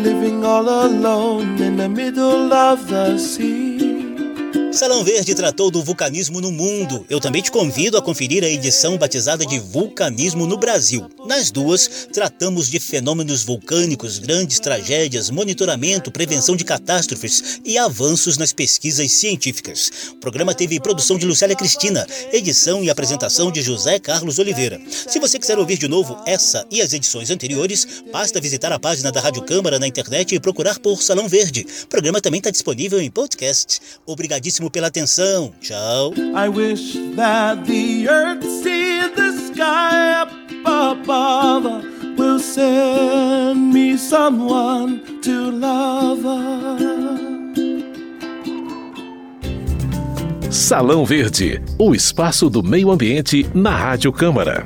living 0.02 0.44
all 0.44 0.68
alone 0.68 1.60
in 1.60 1.76
the 1.76 1.88
middle 1.88 2.52
of 2.52 2.86
the 2.88 3.18
sea. 3.18 3.75
Salão 4.76 5.02
Verde 5.02 5.34
tratou 5.34 5.70
do 5.70 5.82
vulcanismo 5.82 6.38
no 6.38 6.52
mundo. 6.52 7.06
Eu 7.08 7.18
também 7.18 7.40
te 7.40 7.50
convido 7.50 7.96
a 7.96 8.02
conferir 8.02 8.44
a 8.44 8.48
edição 8.48 8.98
batizada 8.98 9.46
de 9.46 9.58
Vulcanismo 9.58 10.46
no 10.46 10.58
Brasil. 10.58 11.08
Nas 11.24 11.50
duas, 11.50 12.06
tratamos 12.12 12.68
de 12.68 12.78
fenômenos 12.78 13.42
vulcânicos, 13.42 14.18
grandes 14.18 14.60
tragédias, 14.60 15.30
monitoramento, 15.30 16.12
prevenção 16.12 16.54
de 16.54 16.62
catástrofes 16.62 17.58
e 17.64 17.78
avanços 17.78 18.36
nas 18.36 18.52
pesquisas 18.52 19.10
científicas. 19.12 19.90
O 20.10 20.16
programa 20.16 20.54
teve 20.54 20.78
produção 20.78 21.16
de 21.16 21.24
Lucélia 21.24 21.56
Cristina, 21.56 22.06
edição 22.30 22.84
e 22.84 22.90
apresentação 22.90 23.50
de 23.50 23.62
José 23.62 23.98
Carlos 23.98 24.38
Oliveira. 24.38 24.78
Se 25.08 25.18
você 25.18 25.38
quiser 25.38 25.58
ouvir 25.58 25.78
de 25.78 25.88
novo 25.88 26.18
essa 26.26 26.66
e 26.70 26.82
as 26.82 26.92
edições 26.92 27.30
anteriores, 27.30 28.04
basta 28.12 28.42
visitar 28.42 28.70
a 28.72 28.78
página 28.78 29.10
da 29.10 29.20
Rádio 29.20 29.40
Câmara 29.40 29.78
na 29.78 29.86
internet 29.86 30.34
e 30.34 30.40
procurar 30.40 30.78
por 30.78 31.02
Salão 31.02 31.26
Verde. 31.26 31.66
O 31.84 31.86
programa 31.86 32.20
também 32.20 32.40
está 32.40 32.50
disponível 32.50 33.00
em 33.00 33.10
podcast. 33.10 33.80
Obrigadíssimo 34.04 34.65
pela 34.70 34.88
atenção. 34.88 35.52
Tchau. 35.60 36.12
I 36.34 36.48
wish 36.48 36.94
that 37.16 37.64
the 37.66 38.08
earth 38.08 38.44
see 38.62 39.08
the 39.14 39.32
sky 39.32 40.22
up 40.22 40.32
above 40.64 41.84
will 42.16 42.38
send 42.38 43.72
me 43.72 43.96
someone 43.96 45.00
to 45.22 45.50
love. 45.50 46.26
Salão 50.50 51.04
Verde, 51.04 51.62
o 51.78 51.94
espaço 51.94 52.48
do 52.48 52.62
meio 52.62 52.90
ambiente 52.90 53.46
na 53.54 53.70
Rádio 53.70 54.10
Câmara. 54.12 54.64